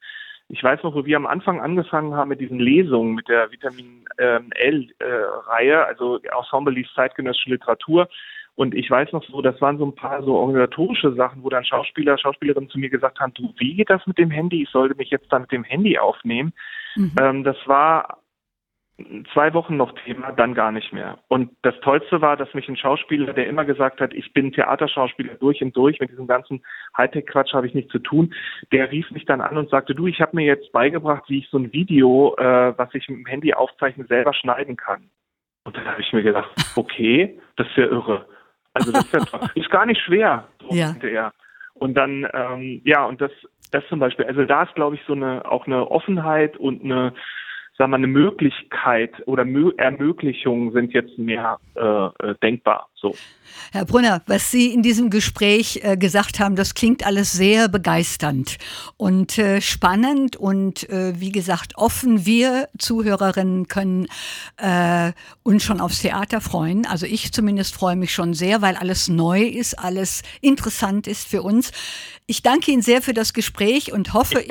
ich 0.48 0.62
weiß 0.62 0.82
noch, 0.82 0.94
wo 0.94 1.04
wir 1.04 1.16
am 1.16 1.26
Anfang 1.26 1.60
angefangen 1.60 2.14
haben 2.14 2.28
mit 2.28 2.40
diesen 2.40 2.58
Lesungen, 2.58 3.14
mit 3.14 3.28
der 3.28 3.50
Vitamin 3.50 4.04
ähm, 4.18 4.50
L-Reihe, 4.54 5.72
äh, 5.72 5.84
also 5.84 6.18
Ensemble 6.18 6.74
liest 6.74 6.94
zeitgenössische 6.94 7.50
Literatur. 7.50 8.08
Und 8.54 8.74
ich 8.74 8.90
weiß 8.90 9.12
noch 9.12 9.24
so, 9.24 9.40
das 9.40 9.58
waren 9.62 9.78
so 9.78 9.86
ein 9.86 9.94
paar 9.94 10.22
so 10.22 10.34
organisatorische 10.34 11.14
Sachen, 11.14 11.42
wo 11.42 11.48
dann 11.48 11.64
Schauspieler, 11.64 12.18
Schauspielerinnen 12.18 12.68
zu 12.68 12.78
mir 12.78 12.90
gesagt 12.90 13.18
haben, 13.18 13.32
du, 13.32 13.54
wie 13.56 13.74
geht 13.74 13.88
das 13.88 14.06
mit 14.06 14.18
dem 14.18 14.30
Handy? 14.30 14.62
Ich 14.64 14.68
sollte 14.68 14.94
mich 14.94 15.10
jetzt 15.10 15.32
da 15.32 15.38
mit 15.38 15.50
dem 15.52 15.64
Handy 15.64 15.98
aufnehmen. 15.98 16.52
Mhm. 16.96 17.12
Ähm, 17.18 17.44
das 17.44 17.56
war 17.66 18.21
zwei 19.32 19.54
Wochen 19.54 19.76
noch 19.76 19.92
Thema, 20.04 20.32
dann 20.32 20.54
gar 20.54 20.70
nicht 20.70 20.92
mehr. 20.92 21.18
Und 21.28 21.50
das 21.62 21.74
Tollste 21.80 22.20
war, 22.20 22.36
dass 22.36 22.52
mich 22.54 22.68
ein 22.68 22.76
Schauspieler, 22.76 23.32
der 23.32 23.46
immer 23.46 23.64
gesagt 23.64 24.00
hat, 24.00 24.12
ich 24.12 24.32
bin 24.32 24.52
Theaterschauspieler 24.52 25.34
durch 25.34 25.62
und 25.62 25.76
durch, 25.76 25.98
mit 25.98 26.10
diesem 26.10 26.26
ganzen 26.26 26.62
Hightech-Quatsch 26.96 27.54
habe 27.54 27.66
ich 27.66 27.74
nichts 27.74 27.92
zu 27.92 27.98
tun, 27.98 28.34
der 28.70 28.90
rief 28.90 29.10
mich 29.10 29.24
dann 29.24 29.40
an 29.40 29.56
und 29.56 29.70
sagte, 29.70 29.94
du, 29.94 30.06
ich 30.06 30.20
habe 30.20 30.36
mir 30.36 30.44
jetzt 30.44 30.70
beigebracht, 30.72 31.24
wie 31.28 31.38
ich 31.38 31.48
so 31.48 31.58
ein 31.58 31.72
Video, 31.72 32.34
äh, 32.36 32.76
was 32.76 32.94
ich 32.94 33.08
mit 33.08 33.18
dem 33.18 33.26
Handy 33.26 33.54
aufzeichne, 33.54 34.04
selber 34.04 34.34
schneiden 34.34 34.76
kann. 34.76 35.10
Und 35.64 35.76
dann 35.76 35.86
habe 35.86 36.00
ich 36.00 36.12
mir 36.12 36.22
gedacht, 36.22 36.50
okay, 36.76 37.38
das 37.56 37.66
ist 37.68 37.76
ja 37.76 37.86
irre. 37.86 38.26
Also 38.74 38.92
das 38.92 39.04
ist, 39.04 39.32
ja, 39.32 39.50
ist 39.54 39.70
gar 39.70 39.86
nicht 39.86 40.00
schwer, 40.02 40.48
so 40.60 40.74
ja. 40.74 40.94
er. 41.02 41.32
Und 41.74 41.94
dann, 41.94 42.28
ähm, 42.32 42.82
ja, 42.84 43.04
und 43.04 43.20
das, 43.20 43.32
das 43.70 43.86
zum 43.88 43.98
Beispiel, 43.98 44.26
also 44.26 44.44
da 44.44 44.64
ist, 44.64 44.74
glaube 44.74 44.96
ich, 44.96 45.02
so 45.06 45.14
eine 45.14 45.50
auch 45.50 45.66
eine 45.66 45.90
Offenheit 45.90 46.56
und 46.56 46.84
eine 46.84 47.14
sagen 47.76 47.92
wir, 47.92 47.96
eine 47.96 48.06
Möglichkeit 48.06 49.12
oder 49.26 49.44
Mö 49.44 49.72
Ermöglichungen 49.76 50.72
sind 50.72 50.92
jetzt 50.92 51.18
mehr 51.18 51.58
äh, 51.74 51.80
äh, 51.80 52.34
denkbar. 52.42 52.88
So. 53.02 53.16
Herr 53.72 53.86
Brunner, 53.86 54.22
was 54.26 54.50
Sie 54.50 54.72
in 54.72 54.82
diesem 54.82 55.08
Gespräch 55.08 55.80
äh, 55.82 55.96
gesagt 55.96 56.40
haben, 56.40 56.56
das 56.56 56.74
klingt 56.74 57.06
alles 57.06 57.32
sehr 57.32 57.68
begeisternd 57.68 58.58
und 58.98 59.38
äh, 59.38 59.62
spannend 59.62 60.36
und 60.36 60.88
äh, 60.90 61.18
wie 61.18 61.32
gesagt 61.32 61.72
offen. 61.76 62.26
Wir 62.26 62.68
Zuhörerinnen 62.78 63.68
können 63.68 64.08
äh, 64.58 65.12
uns 65.42 65.64
schon 65.64 65.80
aufs 65.80 66.02
Theater 66.02 66.42
freuen. 66.42 66.84
Also 66.86 67.06
ich 67.06 67.32
zumindest 67.32 67.74
freue 67.74 67.96
mich 67.96 68.12
schon 68.12 68.34
sehr, 68.34 68.60
weil 68.60 68.76
alles 68.76 69.08
neu 69.08 69.40
ist, 69.40 69.78
alles 69.78 70.22
interessant 70.42 71.06
ist 71.06 71.26
für 71.26 71.42
uns. 71.42 71.72
Ich 72.26 72.42
danke 72.42 72.70
Ihnen 72.70 72.82
sehr 72.82 73.02
für 73.02 73.14
das 73.14 73.34
Gespräch 73.34 73.92
und 73.92 74.14
hoffe, 74.14 74.44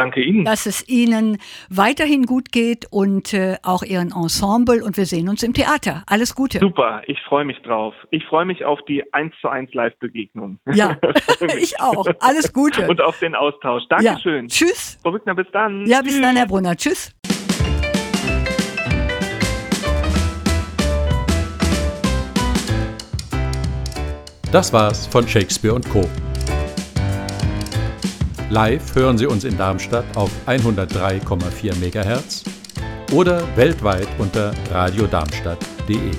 dass 0.44 0.66
es 0.66 0.88
Ihnen 0.90 1.38
weiterhin 1.70 2.26
gut 2.26 2.52
geht 2.52 2.86
und 2.92 3.34
äh, 3.34 3.58
auch 3.64 3.84
Ihren 3.84 4.12
Ensemble. 4.12 4.84
Und 4.84 4.98
wir 4.98 5.06
sehen 5.06 5.30
uns 5.30 5.42
im 5.42 5.54
Theater. 5.54 6.04
Alles 6.06 6.36
Gute. 6.36 6.60
Super, 6.60 7.02
ich 7.08 7.20
freue 7.22 7.46
mich 7.46 7.58
drauf. 7.62 7.94
Ich 8.10 8.26
freue 8.41 8.47
mich 8.47 8.65
auf 8.65 8.80
die 8.88 9.04
1 9.13 9.36
zu 9.39 9.49
1 9.49 9.71
Live-Begegnung. 9.73 10.58
Ja, 10.73 10.97
ich 11.60 11.80
auch. 11.80 12.08
Alles 12.19 12.51
Gute. 12.51 12.88
Und 12.88 13.01
auf 13.01 13.19
den 13.19 13.36
Austausch. 13.36 13.84
Dankeschön. 13.88 14.47
Ja. 14.47 14.47
Tschüss. 14.47 14.97
Frau 15.04 15.13
Wückner, 15.13 15.36
bis 15.36 15.45
dann. 15.54 15.86
Ja, 15.86 16.01
bis 16.01 16.13
Tschüss. 16.13 16.21
dann, 16.21 16.36
Herr 16.36 16.47
Brunner. 16.47 16.75
Tschüss. 16.75 17.13
Das 24.51 24.73
war's 24.73 25.06
von 25.06 25.27
Shakespeare 25.27 25.75
und 25.75 25.88
Co. 25.89 26.01
Live 28.49 28.95
hören 28.95 29.19
Sie 29.19 29.27
uns 29.27 29.43
in 29.43 29.56
Darmstadt 29.56 30.06
auf 30.15 30.32
103,4 30.47 31.75
MHz 31.75 32.43
oder 33.13 33.43
weltweit 33.56 34.08
unter 34.17 34.51
radiodarmstadt.de. 34.71 36.12